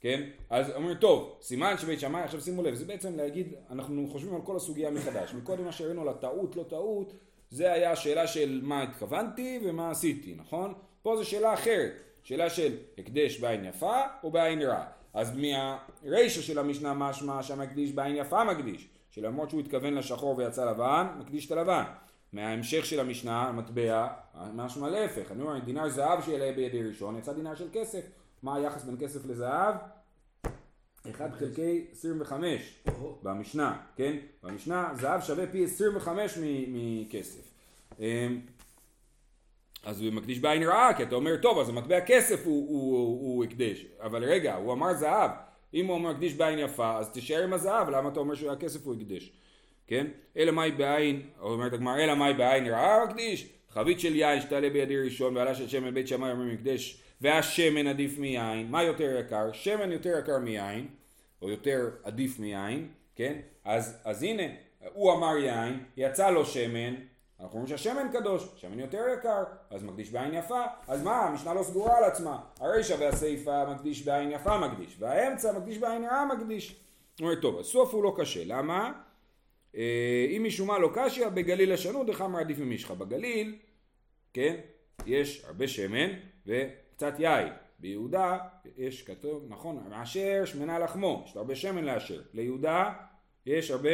כן? 0.00 0.22
אז 0.50 0.70
אומרים, 0.70 0.96
טוב, 0.96 1.38
סימן 1.42 1.74
שבית 1.78 2.00
שמאי, 2.00 2.20
עכשיו 2.20 2.40
שימו 2.40 2.62
לב, 2.62 2.74
זה 2.74 2.84
בעצם 2.84 3.16
להגיד, 3.16 3.54
אנחנו 3.70 4.08
חושבים 4.12 4.34
על 4.34 4.40
כל 4.44 4.56
הסוגיה 4.56 4.90
מחדש. 4.90 5.34
מקודם 5.34 5.64
מה 5.64 5.72
שהראינו 5.72 6.02
על 6.02 6.08
הטעות, 6.08 6.56
לא 6.56 6.62
טעות, 6.62 7.12
זה 7.50 7.72
היה 7.72 7.92
השאלה 7.92 8.26
של 8.26 8.60
מה 8.62 8.82
התכוונתי 8.82 9.60
ומה 9.64 9.90
עשיתי, 9.90 10.34
נכון? 10.34 10.74
פה 11.02 11.16
זו 11.16 11.24
שאלה 11.24 11.54
אחרת, 11.54 11.92
שאלה 12.22 12.50
של 12.50 12.76
הקדש 12.98 13.40
בעין 13.40 13.64
יפה 13.64 14.00
או 14.22 14.30
בעין 14.30 14.62
רעה. 14.62 14.86
אז 15.14 15.36
מהרישא 15.36 16.40
של 16.40 16.58
המשנה 16.58 16.94
משמע 16.94 17.42
שהמקדיש 17.42 17.92
בעין 17.92 18.16
יפה 18.16 18.44
מקדיש, 18.44 18.88
שלמרות 19.10 19.50
שהוא 19.50 19.60
התכוון 19.60 19.94
לשחור 19.94 20.38
ויצא 20.38 20.70
לבן, 20.70 21.06
מקדיש 21.18 21.46
את 21.46 21.52
הלבן. 21.52 21.84
מההמשך 22.34 22.86
של 22.86 23.00
המשנה, 23.00 23.42
המטבע, 23.42 24.08
משמע 24.54 24.90
להפך, 24.90 25.32
אני 25.32 25.42
אומר, 25.42 25.58
דינר 25.58 25.88
זהב 25.88 26.22
שיעלה 26.24 26.52
בידי 26.52 26.82
ראשון, 26.82 27.18
יצא 27.18 27.32
דינר 27.32 27.54
של 27.54 27.68
כסף. 27.72 28.00
מה 28.42 28.56
היחס 28.56 28.84
בין 28.84 28.96
כסף 29.00 29.26
לזהב? 29.26 29.74
1 31.10 31.34
חלקי 31.38 31.84
25 31.92 32.78
במשנה, 33.22 33.76
כן? 33.96 34.16
במשנה 34.42 34.90
זהב 34.94 35.20
שווה 35.20 35.46
פי 35.46 35.64
25 35.64 36.38
מכסף. 36.68 37.50
אמ, 38.00 38.40
אז 39.84 40.02
הוא 40.02 40.12
מקדיש 40.12 40.38
בעין 40.38 40.62
רעה, 40.62 40.94
כי 40.94 41.02
אתה 41.02 41.14
אומר, 41.14 41.36
טוב, 41.42 41.58
אז 41.58 41.68
המטבע 41.68 42.00
כסף 42.00 42.46
הוא, 42.46 42.68
הוא, 42.68 42.98
הוא, 42.98 43.20
הוא 43.20 43.44
הקדש. 43.44 43.86
אבל 44.00 44.24
רגע, 44.24 44.54
הוא 44.54 44.72
אמר 44.72 44.94
זהב. 44.94 45.30
אם 45.74 45.86
הוא 45.86 45.98
מקדיש 45.98 46.34
בעין 46.34 46.58
יפה, 46.58 46.98
אז 46.98 47.10
תישאר 47.10 47.42
עם 47.42 47.52
הזהב, 47.52 47.88
למה 47.88 48.08
אתה 48.08 48.20
אומר 48.20 48.34
שהכסף 48.34 48.86
הוא 48.86 48.94
הקדש? 48.94 49.32
כן? 49.86 50.06
אלא 50.36 50.52
מאי 50.52 50.72
בעין, 50.72 51.22
אומרת 51.40 51.72
הגמרא, 51.72 51.98
אלא 51.98 52.14
מאי 52.14 52.34
בעין 52.34 52.66
רעה 52.66 53.02
הקדיש? 53.02 53.48
חבית 53.70 54.00
של 54.00 54.16
יין 54.16 54.40
שתעלה 54.40 54.70
בידי 54.70 55.00
ראשון 55.00 55.36
ועלה 55.36 55.54
של 55.54 55.68
שמן 55.68 55.94
בית 55.94 56.08
שמאי 56.08 56.30
אומרים 56.30 56.54
מקדש 56.54 57.02
והשמן 57.20 57.86
עדיף 57.86 58.18
מיין, 58.18 58.70
מה 58.70 58.82
יותר 58.82 59.16
יקר? 59.20 59.52
שמן 59.52 59.92
יותר 59.92 60.18
יקר 60.18 60.38
מיין, 60.38 60.86
או 61.42 61.50
יותר 61.50 61.90
עדיף 62.02 62.38
מיין, 62.38 62.88
כן? 63.16 63.34
אז, 63.64 63.96
אז 64.04 64.22
הנה, 64.22 64.42
הוא 64.92 65.12
אמר 65.12 65.36
יין, 65.36 65.84
יצא 65.96 66.30
לו 66.30 66.46
שמן, 66.46 66.94
אנחנו 67.40 67.58
אומרים 67.58 67.66
שהשמן 67.66 68.08
קדוש, 68.12 68.48
שמן 68.56 68.78
יותר 68.78 69.04
יקר, 69.18 69.44
אז 69.70 69.82
מקדיש 69.82 70.10
בעין 70.10 70.34
יפה, 70.34 70.62
אז 70.88 71.02
מה, 71.02 71.20
המשנה 71.20 71.54
לא 71.54 71.62
סגורה 71.62 71.98
על 71.98 72.04
עצמה, 72.04 72.38
הרישא 72.60 72.96
והסיפא 73.00 73.64
מקדיש 73.74 74.02
בעין 74.02 74.30
יפה 74.32 74.58
מקדיש, 74.58 74.96
והאמצע 74.98 75.58
מקדיש 75.58 75.78
בעין 75.78 76.04
רעה 76.04 76.24
מקדיש. 76.24 76.76
הוא 77.20 77.28
אומר, 77.28 77.40
טוב, 77.40 77.58
הסוף 77.58 77.94
הוא 77.94 78.04
לא 78.04 78.14
קשה, 78.16 78.40
למה? 78.46 78.92
אה, 79.76 80.26
אם 80.36 80.44
משום 80.46 80.68
מה 80.68 80.78
לא 80.78 80.90
קשיא, 80.94 81.28
בגליל 81.28 81.72
השנות, 81.72 82.06
דחמר 82.06 82.40
עדיף 82.40 82.58
ממשחה. 82.58 82.94
בגליל, 82.94 83.56
כן, 84.32 84.56
יש 85.06 85.44
הרבה 85.44 85.68
שמן 85.68 86.10
וקצת 86.46 87.14
יין. 87.18 87.52
ביהודה 87.78 88.38
יש 88.76 89.02
כתוב, 89.02 89.46
נכון, 89.48 89.84
מאשר 89.90 90.44
שמנה 90.44 90.78
לחמו, 90.78 91.24
יש 91.26 91.36
הרבה 91.36 91.54
שמן 91.54 91.84
לאשר. 91.84 92.20
ליהודה 92.34 92.92
יש 93.46 93.70
הרבה 93.70 93.90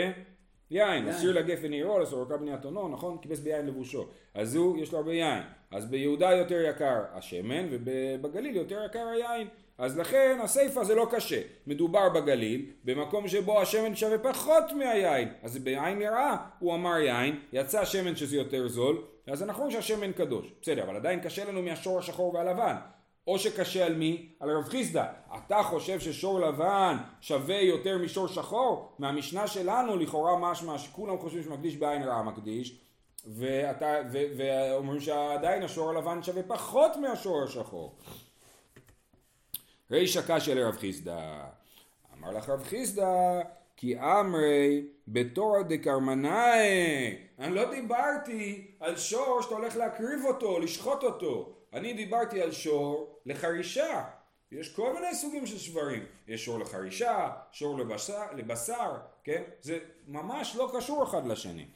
יין, 0.71 1.09
אסיר 1.09 1.33
לגפן 1.33 1.73
עירו, 1.73 1.99
לסורקה 1.99 2.37
בני 2.37 2.55
אתונו, 2.55 2.89
נכון? 2.89 3.19
כיבס 3.23 3.41
ביין 3.41 3.67
לבושו. 3.67 4.09
אז 4.35 4.55
הוא, 4.55 4.79
יש 4.79 4.93
לו 4.93 4.99
הרבה 4.99 5.13
יין. 5.15 5.43
אז 5.71 5.87
ביהודה 5.91 6.33
יותר 6.33 6.61
יקר 6.71 7.03
השמן, 7.13 7.67
ובגליל 7.71 8.57
יותר 8.57 8.85
יקר 8.87 9.07
היין. 9.07 9.49
אז 9.81 9.99
לכן 9.99 10.39
הסיפא 10.43 10.85
זה 10.85 10.95
לא 10.95 11.07
קשה. 11.11 11.41
מדובר 11.67 12.09
בגליל, 12.09 12.67
במקום 12.85 13.29
שבו 13.29 13.61
השמן 13.61 13.97
שווה 13.97 14.19
פחות 14.19 14.65
מהיין. 14.73 15.29
אז 15.43 15.59
בעין 15.59 16.01
יראה 16.01 16.37
הוא 16.59 16.75
אמר 16.75 16.99
יין, 16.99 17.41
יצא 17.53 17.85
שמן 17.85 18.17
שזה 18.17 18.37
יותר 18.37 18.69
זול, 18.69 19.03
אז 19.27 19.43
אנחנו 19.43 19.63
רואים 19.63 19.83
שהשמן 19.83 20.13
קדוש. 20.13 20.53
בסדר, 20.63 20.83
אבל 20.83 20.97
עדיין 20.97 21.21
קשה 21.21 21.45
לנו 21.45 21.63
מהשור 21.63 21.99
השחור 21.99 22.35
והלבן. 22.35 22.77
או 23.27 23.39
שקשה 23.39 23.87
על 23.87 23.95
מי? 23.95 24.29
על 24.41 24.51
רב 24.51 24.65
חיסדא. 24.65 25.05
אתה 25.37 25.63
חושב 25.63 26.01
ששור 26.01 26.41
לבן 26.41 26.97
שווה 27.21 27.61
יותר 27.61 27.99
משור 27.99 28.29
שחור? 28.29 28.93
מהמשנה 28.99 29.47
שלנו 29.47 29.97
לכאורה 29.97 30.39
משמע 30.39 30.79
שכולם 30.79 31.19
חושבים 31.19 31.43
שמקדיש 31.43 31.77
בעין 31.77 32.03
רעה 32.03 32.23
מקדיש 32.23 32.81
ואתה, 33.27 33.95
ו, 34.13 34.19
ואומרים 34.37 35.01
שעדיין 35.01 35.63
השור 35.63 35.91
הלבן 35.91 36.23
שווה 36.23 36.43
פחות 36.43 36.97
מהשור 36.97 37.43
השחור. 37.43 37.97
רישא 39.91 40.21
קשיא 40.29 40.55
לרב 40.55 40.77
חיסדא. 40.77 41.45
אמר 42.19 42.31
לך 42.31 42.49
רב 42.49 42.63
חיסדא 42.65 43.41
כי 43.77 44.01
אמרי 44.01 44.87
בתורא 45.09 45.63
דקרמנאי 45.63 47.17
אני 47.39 47.55
לא 47.55 47.71
דיברתי 47.71 48.71
על 48.81 48.97
שור 48.97 49.43
שאתה 49.43 49.55
הולך 49.55 49.77
להקריב 49.77 50.25
אותו, 50.25 50.59
לשחוט 50.59 51.03
אותו 51.03 51.53
אני 51.73 51.93
דיברתי 51.93 52.43
על 52.43 52.53
שור 52.53 53.19
לחרישה. 53.27 54.05
יש 54.53 54.75
כל 54.75 54.93
מיני 54.95 55.15
סוגים 55.15 55.47
של 55.47 55.59
שברים. 55.59 56.05
יש 56.29 56.45
שור 56.45 56.59
לחרישה, 56.59 57.31
שור 57.53 57.79
לבשר, 57.79 58.23
לבשר, 58.37 58.97
כן? 59.25 59.43
זה 59.61 59.79
ממש 60.09 60.57
לא 60.57 60.71
קשור 60.77 61.05
אחד 61.05 61.27
לשני. 61.27 61.67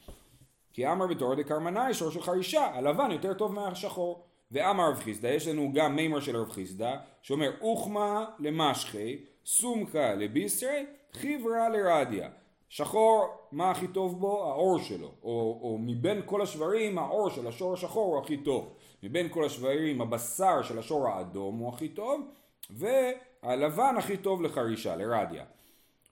כי 0.73 0.87
אמר 0.87 1.07
בתור 1.07 1.35
דקרמנאי 1.35 1.93
שור 1.93 2.11
של 2.11 2.21
חרישה, 2.21 2.65
הלבן 2.65 3.11
יותר 3.11 3.33
טוב 3.33 3.53
מהשחור. 3.53 4.25
ואמר 4.55 4.89
רב 4.89 4.99
חיסדא, 4.99 5.27
יש 5.27 5.47
לנו 5.47 5.71
גם 5.73 5.95
מימר 5.95 6.19
של 6.19 6.37
רב 6.37 6.51
חיסדא, 6.51 6.95
שאומר 7.21 7.51
אוכמה 7.61 8.25
למשחי, 8.39 9.17
סומקה 9.45 10.13
לביסרי, 10.13 10.85
חברה 11.11 11.69
לרדיה. 11.69 12.29
שחור, 12.69 13.25
מה 13.51 13.71
הכי 13.71 13.87
טוב 13.87 14.19
בו? 14.19 14.43
העור 14.43 14.79
שלו. 14.79 15.11
או, 15.23 15.59
או 15.61 15.77
מבין 15.81 16.21
כל 16.25 16.41
השברים, 16.41 16.97
העור 16.97 17.29
של 17.29 17.47
השור 17.47 17.73
השחור 17.73 18.15
הוא 18.15 18.23
הכי 18.23 18.37
טוב. 18.37 18.73
מבין 19.03 19.29
כל 19.29 19.45
השברים 19.45 20.01
הבשר 20.01 20.61
של 20.63 20.79
השור 20.79 21.07
האדום 21.07 21.57
הוא 21.57 21.73
הכי 21.73 21.89
טוב 21.89 22.21
והלבן 22.69 23.95
הכי 23.97 24.17
טוב 24.17 24.41
לחרישה, 24.41 24.95
לרדיה. 24.95 25.43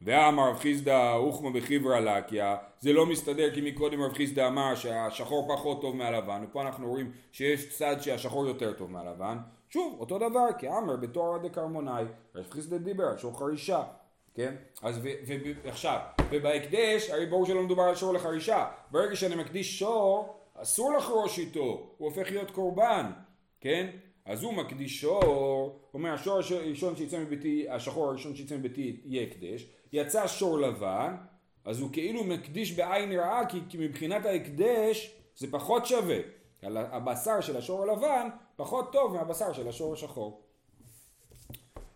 ואמר 0.03 0.49
רב 0.49 0.57
חיסדא 0.57 1.15
אוכמה 1.15 1.49
בחיברא 1.49 1.99
לקיה 1.99 2.55
זה 2.79 2.93
לא 2.93 3.05
מסתדר 3.05 3.53
כי 3.53 3.61
מקודם 3.61 4.01
רב 4.01 4.13
חיסדא 4.13 4.47
אמר 4.47 4.75
שהשחור 4.75 5.55
פחות 5.55 5.81
טוב 5.81 5.95
מהלבן 5.95 6.41
ופה 6.43 6.61
אנחנו 6.61 6.87
רואים 6.87 7.11
שיש 7.31 7.77
צד 7.77 7.95
שהשחור 8.01 8.47
יותר 8.47 8.73
טוב 8.73 8.91
מהלבן 8.91 9.37
שוב 9.69 9.97
אותו 9.99 10.17
דבר 10.17 10.47
כי 10.57 10.69
אמר 10.69 10.95
בתואר 10.95 11.37
דקרמונאי 11.37 12.03
רב 12.35 12.45
חיסדא 12.49 12.77
דיבר 12.77 13.05
על 13.05 13.17
שור 13.17 13.39
חרישה 13.39 13.83
כן? 14.35 14.55
אז 14.81 14.99
ועכשיו 15.63 15.99
ובהקדש 16.31 17.09
הרי 17.09 17.25
ברור 17.25 17.45
שלא 17.45 17.63
מדובר 17.63 17.83
על 17.83 17.95
שור 17.95 18.13
לחרישה 18.13 18.65
ברגע 18.91 19.15
שאני 19.15 19.35
מקדיש 19.35 19.79
שור 19.79 20.39
אסור 20.55 20.93
לחרוש 20.93 21.39
איתו, 21.39 21.93
הוא 21.97 22.09
הופך 22.09 22.31
להיות 22.31 22.51
קורבן, 22.51 23.11
כן? 23.61 23.89
אז 24.25 24.43
הוא 24.43 24.53
מקדיש 24.53 25.01
שור, 25.01 25.79
אומר 25.93 26.13
השור 26.13 26.39
הראשון 26.51 26.95
שיצא 26.95 27.19
מביתי, 27.19 27.69
השחור 27.69 28.09
הראשון 28.09 28.35
שיצא 28.35 28.57
מביתי 28.57 29.01
יהיה 29.05 29.23
הקדש, 29.23 29.67
יצא 29.93 30.27
שור 30.27 30.59
לבן, 30.59 31.15
אז 31.65 31.79
הוא 31.79 31.89
כאילו 31.93 32.23
מקדיש 32.23 32.71
בעין 32.71 33.11
רעה, 33.11 33.45
כי, 33.45 33.59
כי 33.69 33.77
מבחינת 33.77 34.25
ההקדש 34.25 35.15
זה 35.37 35.47
פחות 35.51 35.85
שווה. 35.85 36.17
הבשר 36.63 37.41
של 37.41 37.57
השור 37.57 37.83
הלבן 37.83 38.27
פחות 38.55 38.91
טוב 38.91 39.13
מהבשר 39.13 39.53
של 39.53 39.67
השור 39.67 39.93
השחור. 39.93 40.41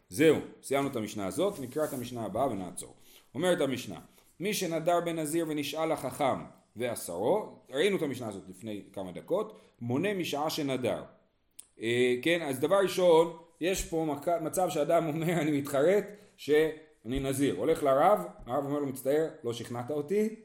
זהו, 0.10 0.38
סיימנו 0.64 0.90
את 0.90 0.96
המשנה 0.96 1.28
הזאת, 1.28 1.60
נקרא 1.60 1.84
את 1.84 1.94
המשנה 1.94 2.26
הבאה 2.26 2.48
ונעצור. 2.48 2.96
אומרת 3.36 3.62
המשנה, 3.62 4.00
מי 4.40 4.54
שנדר 4.54 5.00
בנזיר 5.06 5.46
ונשאל 5.48 5.92
החכם 5.92 6.44
ועשרו, 6.76 7.60
ראינו 7.70 7.98
את 7.98 8.02
המשנה 8.02 8.28
הזאת 8.28 8.44
לפני 8.50 8.84
כמה 8.94 9.12
דקות, 9.12 9.60
מונה 9.82 10.14
משעה 10.14 10.50
שנדר. 10.50 11.04
אה, 11.82 12.16
כן, 12.22 12.42
אז 12.42 12.60
דבר 12.60 12.80
ראשון, 12.84 13.38
יש 13.62 13.86
פה 13.86 14.16
מצב 14.42 14.70
שאדם 14.70 15.08
אומר 15.08 15.42
אני 15.42 15.62
מתחרט 15.62 16.04
שאני 17.08 17.20
נזיר, 17.20 17.56
הולך 17.58 17.84
לרב, 17.84 18.20
הרב 18.46 18.66
אומר 18.66 18.80
לו 18.80 18.86
מצטער, 18.86 19.28
לא 19.44 19.54
שכנעת 19.54 19.92
אותי, 19.92 20.36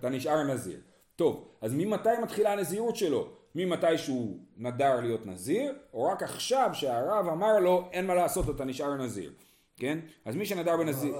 אתה 0.00 0.08
נשאר 0.08 0.42
נזיר. 0.42 0.80
טוב, 1.16 1.48
אז 1.60 1.74
ממתי 1.74 2.08
מתחילה 2.22 2.52
הנזירות 2.52 2.96
שלו? 2.96 3.28
ממתי 3.54 3.98
שהוא 3.98 4.36
נדר 4.56 5.00
להיות 5.00 5.26
נזיר, 5.26 5.74
או 5.94 6.04
רק 6.04 6.22
עכשיו 6.22 6.70
שהרב 6.72 7.28
אמר 7.28 7.58
לו 7.58 7.88
אין 7.92 8.06
מה 8.06 8.14
לעשות 8.14 8.50
אתה 8.50 8.64
נשאר 8.64 8.94
נזיר. 8.94 9.32
כן? 9.76 9.98
אז 10.24 10.36
מי 10.36 10.46
שנדר 10.46 10.76
בנזיר... 10.76 11.14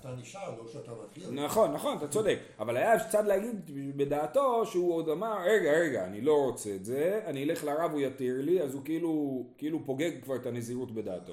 אתה 0.00 0.08
נשאר, 0.20 0.58
לא 0.58 0.68
שאתה 0.68 0.92
מתחיל. 1.04 1.30
נכון, 1.30 1.72
נכון, 1.72 1.96
אתה 1.96 2.08
צודק. 2.08 2.38
אבל 2.58 2.76
היה 2.76 3.08
צד 3.08 3.26
להגיד 3.26 3.70
בדעתו 3.96 4.66
שהוא 4.66 4.94
עוד 4.94 5.08
אמר, 5.08 5.36
רגע, 5.44 5.72
רגע, 5.72 6.04
אני 6.04 6.20
לא 6.20 6.44
רוצה 6.44 6.74
את 6.74 6.84
זה, 6.84 7.20
אני 7.26 7.44
אלך 7.44 7.64
לרב, 7.64 7.92
הוא 7.92 8.00
יתיר 8.00 8.40
לי, 8.40 8.62
אז 8.62 8.74
הוא 8.74 8.82
כאילו, 8.84 9.44
כאילו 9.58 9.84
פוגג 9.84 10.10
כבר 10.22 10.36
את 10.36 10.46
הנזירות 10.46 10.90
בדעתו. 10.90 11.32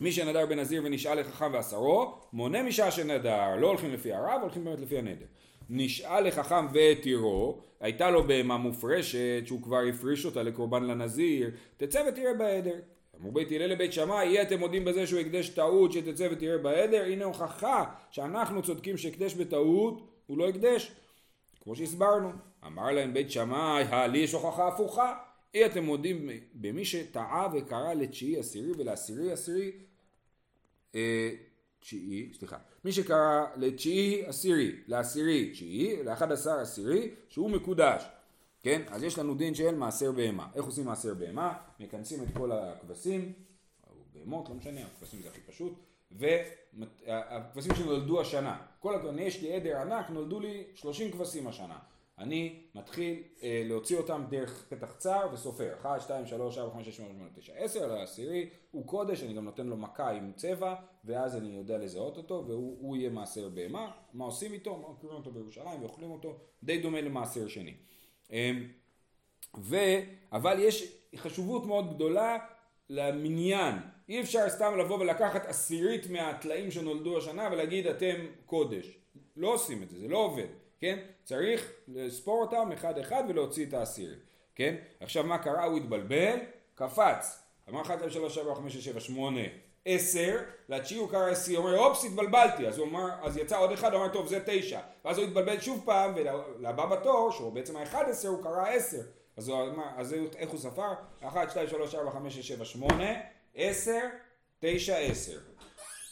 מי 0.00 0.12
שנדר 0.12 0.46
בנזיר 0.46 0.82
ונשאל 0.84 1.20
לחכם 1.20 1.50
ועשרו, 1.52 2.14
מונה 2.32 2.62
משעה 2.62 2.90
שנדר, 2.90 3.56
לא 3.56 3.66
הולכים 3.66 3.92
לפי 3.92 4.12
הרב, 4.12 4.40
הולכים 4.42 4.64
באמת 4.64 4.80
לפי 4.80 4.98
הנדר. 4.98 5.26
נשאל 5.70 6.26
לחכם 6.26 6.66
והתירו, 6.72 7.60
הייתה 7.80 8.10
לו 8.10 8.26
בהמה 8.26 8.56
מופרשת 8.56 9.42
שהוא 9.46 9.62
כבר 9.62 9.80
הפריש 9.88 10.24
אותה 10.24 10.42
לקורבן 10.42 10.84
לנזיר, 10.84 11.50
תצא 11.76 12.02
ותראה 12.08 12.34
בעדר. 12.34 12.78
אמרו 13.20 13.32
בית 13.32 13.52
הלל 13.52 13.66
לבית 13.66 13.92
שמאי, 13.92 14.28
אי 14.28 14.42
אתם 14.42 14.58
מודים 14.58 14.84
בזה 14.84 15.06
שהוא 15.06 15.20
הקדש 15.20 15.48
טעות 15.48 15.92
שתצא 15.92 16.28
ותראה 16.30 16.58
בעדר, 16.58 17.04
הנה 17.04 17.24
הוכחה 17.24 17.84
שאנחנו 18.10 18.62
צודקים 18.62 18.96
שהקדש 18.96 19.34
בטעות 19.34 20.08
הוא 20.26 20.38
לא 20.38 20.48
הקדש, 20.48 20.92
כמו 21.60 21.76
שהסברנו. 21.76 22.30
אמר 22.66 22.90
להם 22.90 23.14
בית 23.14 23.30
שמאי, 23.30 23.84
לי 24.08 24.18
יש 24.18 24.32
הוכחה 24.32 24.68
הפוכה, 24.68 25.14
אי 25.54 25.66
אתם 25.66 25.84
מודים 25.84 26.30
במי 26.54 26.84
שטעה 26.84 27.48
וקרא 27.54 27.94
לתשיעי 27.94 28.38
עשירי 28.38 28.72
ולעשירי 28.78 29.32
עשירי 29.32 29.72
תשיעי, 31.80 32.30
סליחה, 32.38 32.56
מי 32.84 32.92
שקרא 32.92 33.46
לתשיעי 33.56 34.26
עשירי, 34.26 34.72
לעשירי 34.86 35.50
תשיעי, 35.50 36.02
לאחד 36.02 36.32
עשר 36.32 36.50
עשירי, 36.60 37.10
שהוא 37.28 37.50
מקודש, 37.50 38.04
כן? 38.62 38.82
אז 38.88 39.02
יש 39.02 39.18
לנו 39.18 39.34
דין 39.34 39.54
של 39.54 39.74
מעשר 39.74 40.12
בהמה. 40.12 40.48
איך 40.54 40.64
עושים 40.64 40.84
מעשר 40.84 41.14
בהמה? 41.14 41.54
מכנסים 41.80 42.22
את 42.22 42.28
כל 42.36 42.52
הכבשים, 42.52 43.32
או 43.86 43.92
בהמות, 44.14 44.48
לא 44.48 44.54
משנה, 44.54 44.80
הכבשים 44.80 45.22
זה 45.22 45.28
הכי 45.28 45.40
פשוט, 45.40 45.72
והכבשים 46.10 47.74
שנולדו 47.74 48.20
השנה. 48.20 48.56
כל 48.80 48.94
הכבשים, 48.94 49.18
יש 49.18 49.42
לי 49.42 49.52
עדר 49.52 49.78
ענק, 49.80 50.10
נולדו 50.10 50.40
לי 50.40 50.64
30 50.74 51.12
כבשים 51.12 51.46
השנה. 51.46 51.78
אני 52.18 52.62
מתחיל 52.74 53.22
אה, 53.42 53.62
להוציא 53.64 53.96
אותם 53.96 54.24
דרך 54.30 54.66
פתח 54.68 54.92
צר 54.92 55.28
וסופר. 55.32 55.74
1, 55.80 56.00
2, 56.00 56.26
3, 56.26 56.58
4, 56.58 56.74
5, 56.74 56.86
6, 56.88 56.96
7, 56.96 57.06
8, 57.08 57.30
9, 57.34 57.52
10, 57.54 57.86
לעשירי 57.86 58.48
הוא 58.70 58.86
קודש, 58.86 59.22
אני 59.22 59.34
גם 59.34 59.44
נותן 59.44 59.66
לו 59.66 59.76
מכה 59.76 60.10
עם 60.10 60.32
צבע, 60.36 60.74
ואז 61.04 61.36
אני 61.36 61.56
יודע 61.56 61.78
לזהות 61.78 62.16
אותו, 62.16 62.44
והוא 62.46 62.96
יהיה 62.96 63.10
מעשר 63.10 63.48
בהמה. 63.48 63.90
מה 64.12 64.24
עושים 64.24 64.52
איתו? 64.52 64.96
קוראים 65.00 65.18
אותו 65.18 65.30
בירושלים 65.30 65.82
ואוכלים 65.82 66.10
אותו, 66.10 66.38
די 66.62 66.78
דומה 66.78 67.00
למעשר 67.00 67.48
שני. 67.48 67.74
אה, 68.32 68.50
ו... 69.58 69.76
אבל 70.32 70.58
יש 70.60 70.92
חשובות 71.16 71.66
מאוד 71.66 71.94
גדולה 71.94 72.38
למניין. 72.90 73.74
אי 74.08 74.20
אפשר 74.20 74.48
סתם 74.48 74.78
לבוא 74.78 74.98
ולקחת 74.98 75.46
עשירית 75.46 76.10
מהטלאים 76.10 76.70
שנולדו 76.70 77.18
השנה 77.18 77.48
ולהגיד 77.52 77.86
אתם 77.86 78.14
קודש. 78.46 78.98
לא 79.36 79.54
עושים 79.54 79.82
את 79.82 79.90
זה, 79.90 79.98
זה 79.98 80.08
לא 80.08 80.18
עובד. 80.18 80.46
כן? 80.80 80.98
צריך 81.24 81.72
לספור 81.88 82.42
אותם 82.42 82.72
אחד 82.72 82.98
אחד 82.98 83.22
ולהוציא 83.28 83.66
את 83.66 83.74
האסיר, 83.74 84.14
כן? 84.54 84.74
עכשיו 85.00 85.24
מה 85.24 85.38
קרה? 85.38 85.64
הוא 85.64 85.76
התבלבל, 85.76 86.36
קפץ, 86.74 87.42
אמר 87.68 87.82
1, 87.82 87.98
2, 87.98 88.10
3, 88.10 88.38
4, 88.38 88.54
5, 88.54 88.76
6, 88.76 88.84
7, 88.84 89.00
8, 89.00 89.40
10, 89.84 90.36
לתשיעי 90.68 91.00
הוא 91.00 91.10
קרא 91.10 91.30
10, 91.30 91.56
הוא 91.56 91.66
אומר 91.66 91.78
אופס 91.78 92.04
התבלבלתי, 92.04 92.68
אז 92.68 92.78
הוא 92.78 92.88
אמר, 92.88 93.08
אז 93.22 93.36
יצא 93.36 93.58
עוד 93.58 93.72
אחד, 93.72 93.92
הוא 93.94 94.02
אמר 94.02 94.12
טוב 94.12 94.26
זה 94.26 94.40
9, 94.46 94.80
ואז 95.04 95.18
הוא 95.18 95.26
התבלבל 95.26 95.60
שוב 95.60 95.82
פעם, 95.84 96.12
ולבא 96.16 96.86
בתור, 96.86 97.32
שהוא 97.32 97.52
בעצם 97.52 97.76
ה-11, 97.76 98.28
הוא 98.28 98.42
קרא 98.42 98.66
10, 98.66 98.96
אז 99.36 99.48
הוא 99.48 99.58
אז 99.96 100.14
איך 100.36 100.50
הוא 100.50 100.58
ספר? 100.58 100.92
1, 101.22 101.50
2, 101.50 101.68
3, 101.68 101.94
4, 101.94 102.10
5, 102.10 102.34
6, 102.34 102.48
7, 102.48 102.64
8, 102.64 103.04
10, 103.54 103.92
9, 104.60 104.96
10. 104.96 105.38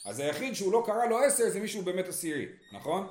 אז 0.06 0.20
היחיד 0.20 0.54
שהוא 0.54 0.72
לא 0.72 0.82
קרא 0.86 1.04
לו 1.04 1.18
10 1.18 1.48
זה 1.48 1.60
מישהו 1.60 1.82
באמת 1.82 2.08
עשירי, 2.08 2.46
נכון? 2.72 3.06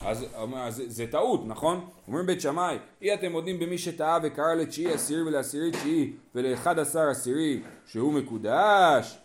אז, 0.00 0.26
אז 0.56 0.82
זה 0.86 1.06
טעות, 1.06 1.42
נכון? 1.46 1.88
אומרים 2.08 2.26
בית 2.26 2.40
שמאי, 2.40 2.76
אי 3.02 3.14
אתם 3.14 3.32
מודים 3.32 3.58
במי 3.58 3.78
שטעה 3.78 4.18
וקרא 4.22 4.54
לתשיעי 4.54 4.92
עשירי 4.92 5.22
ולעשירי 5.22 5.70
תשיעי 5.70 6.12
ולאחד 6.34 6.78
עשר 6.78 7.08
עשירי 7.10 7.62
שהוא 7.86 8.12
מקודש? 8.12 9.18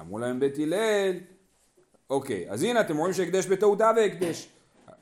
אמרו 0.00 0.18
להם 0.18 0.40
בית 0.40 0.58
הלל, 0.58 1.12
אוקיי, 2.10 2.46
אז 2.48 2.62
הנה 2.62 2.80
אתם 2.80 2.96
רואים 2.96 3.14
שהקדש 3.14 3.46
בטעותה 3.46 3.90
והקדש. 3.96 4.48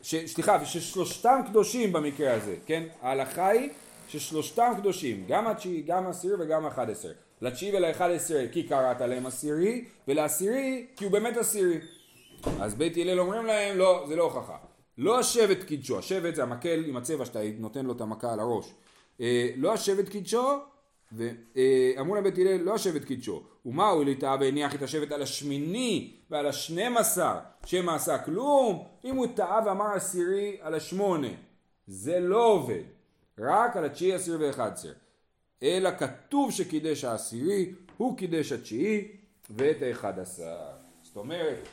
סליחה, 0.03 0.65
ששלושתם 0.65 1.41
קדושים 1.47 1.93
במקרה 1.93 2.35
הזה, 2.35 2.57
כן? 2.67 2.83
ההלכה 3.03 3.49
היא 3.49 3.71
ששלושתם 4.09 4.73
קדושים, 4.77 5.25
גם 5.29 5.47
התשיעי, 5.47 5.83
גם 5.83 6.07
העשירי 6.07 6.35
וגם 6.39 6.65
האחד 6.65 6.91
עשר. 6.91 7.13
לתשיעי 7.41 7.77
ולאחד 7.77 8.11
עשר 8.11 8.47
כי 8.53 8.63
קראת 8.63 9.01
להם 9.01 9.27
עשירי, 9.27 9.85
ולעשירי 10.09 10.87
כי 10.97 11.05
הוא 11.05 11.13
באמת 11.13 11.37
עשירי. 11.37 11.79
אז 12.61 12.75
בית 12.75 12.97
הלל 12.97 13.21
אומרים 13.21 13.47
להם, 13.47 13.79
לא, 13.79 14.05
זה 14.09 14.17
לא 14.17 14.23
הוכחה. 14.23 14.57
לא 14.99 15.19
השבט 15.19 15.65
קידשו, 15.65 15.99
השבט 15.99 16.35
זה 16.35 16.43
המקל 16.43 16.85
עם 16.87 16.97
הצבע 16.97 17.25
שאתה 17.25 17.39
נותן 17.59 17.87
לו 17.87 17.93
את 17.93 18.01
המכה 18.01 18.33
על 18.33 18.41
הראש. 18.41 18.75
אה, 19.21 19.51
לא 19.57 19.73
השבט 19.73 20.09
קידשו, 20.09 20.59
ואמרו 21.13 22.15
להם 22.15 22.25
בית 22.25 22.39
הלל 22.39 22.61
לא 22.61 22.75
השבט 22.75 23.05
קידשו. 23.05 23.43
ומה 23.67 23.89
הוא 23.89 24.05
לטעה 24.05 24.37
והניח 24.41 24.75
את 24.75 24.83
השבט 24.83 25.13
על 25.13 25.23
השמיני 25.23 26.17
ועל 26.31 26.47
השנים 26.47 26.97
עשר, 26.97 27.35
שמא 27.67 27.91
עשה 27.91 28.19
כלום? 28.19 28.85
אם 29.05 29.17
הוא 29.17 29.27
טעה 29.35 29.61
ואמר 29.67 29.95
עשירי 29.95 30.57
על 30.61 30.75
השמונה, 30.75 31.29
זה 31.87 32.21
לא 32.21 32.47
עובד. 32.47 32.83
רק 33.39 33.77
על 33.77 33.85
התשיעי, 33.85 34.13
עשיר 34.13 34.39
ואחד 34.41 34.73
עשר. 34.73 34.93
אלא 35.63 35.91
כתוב 35.99 36.51
שקידש 36.51 37.05
העשירי, 37.05 37.73
הוא 37.97 38.17
קידש 38.17 38.53
התשיעי 38.53 39.09
ואת 39.51 39.83
האחד 39.83 40.19
עשר. 40.19 40.74
זאת 41.15 41.21
אומרת, 41.21 41.69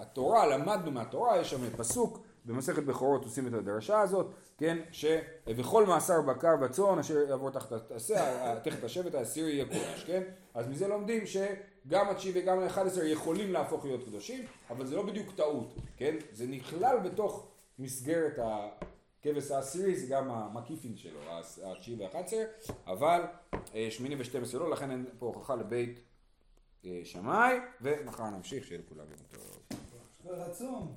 התורה, 0.00 0.46
למדנו 0.46 0.90
מהתורה, 0.90 1.40
יש 1.40 1.50
שם 1.50 1.70
פסוק 1.76 2.18
במסכת 2.44 2.82
בכורות 2.82 3.24
עושים 3.24 3.46
את 3.46 3.52
הדרשה 3.52 4.00
הזאת, 4.00 4.34
כן, 4.58 4.78
שבכל 4.92 5.86
מאסר 5.86 6.20
בקר 6.22 6.54
וצאן 6.62 6.98
אשר 6.98 7.14
יעבור 7.28 7.50
תחת 7.50 8.84
השבט 8.84 9.14
העשירי 9.14 9.52
יהיה 9.52 9.64
קודש, 9.64 10.04
כן? 10.06 10.22
אז 10.54 10.68
מזה 10.68 10.88
לומדים 10.88 11.26
שגם 11.26 12.08
התשיעי 12.10 12.42
וגם 12.42 12.58
האחד 12.58 12.86
עשר 12.86 13.04
יכולים 13.04 13.52
להפוך 13.52 13.84
להיות 13.84 14.04
קדושים, 14.04 14.44
אבל 14.70 14.86
זה 14.86 14.96
לא 14.96 15.02
בדיוק 15.02 15.34
טעות, 15.36 15.74
כן? 15.96 16.16
זה 16.32 16.46
נכלל 16.46 16.98
בתוך 17.04 17.46
מסגרת 17.78 18.38
הכבש 18.38 19.50
העשירי, 19.50 19.96
זה 19.96 20.06
גם 20.06 20.30
המקיפין 20.30 20.96
שלו, 20.96 21.20
התשיעי 21.64 21.96
והאחד 22.00 22.22
עשר, 22.26 22.44
אבל 22.86 23.22
אה, 23.74 23.88
שמיני 23.90 24.14
ושתים 24.18 24.42
עשרה 24.42 24.60
לא, 24.60 24.70
לכן 24.70 24.90
אין 24.90 25.04
פה 25.18 25.26
הוכחה 25.26 25.54
לבית 25.54 26.07
שמאי, 27.04 27.56
ומחר 27.80 28.30
נמשיך, 28.30 28.66
שיהיה 28.66 28.80
לכולם 28.80 29.06
יום 29.10 29.20
טוב. 29.30 29.78
רצון. 30.24 30.92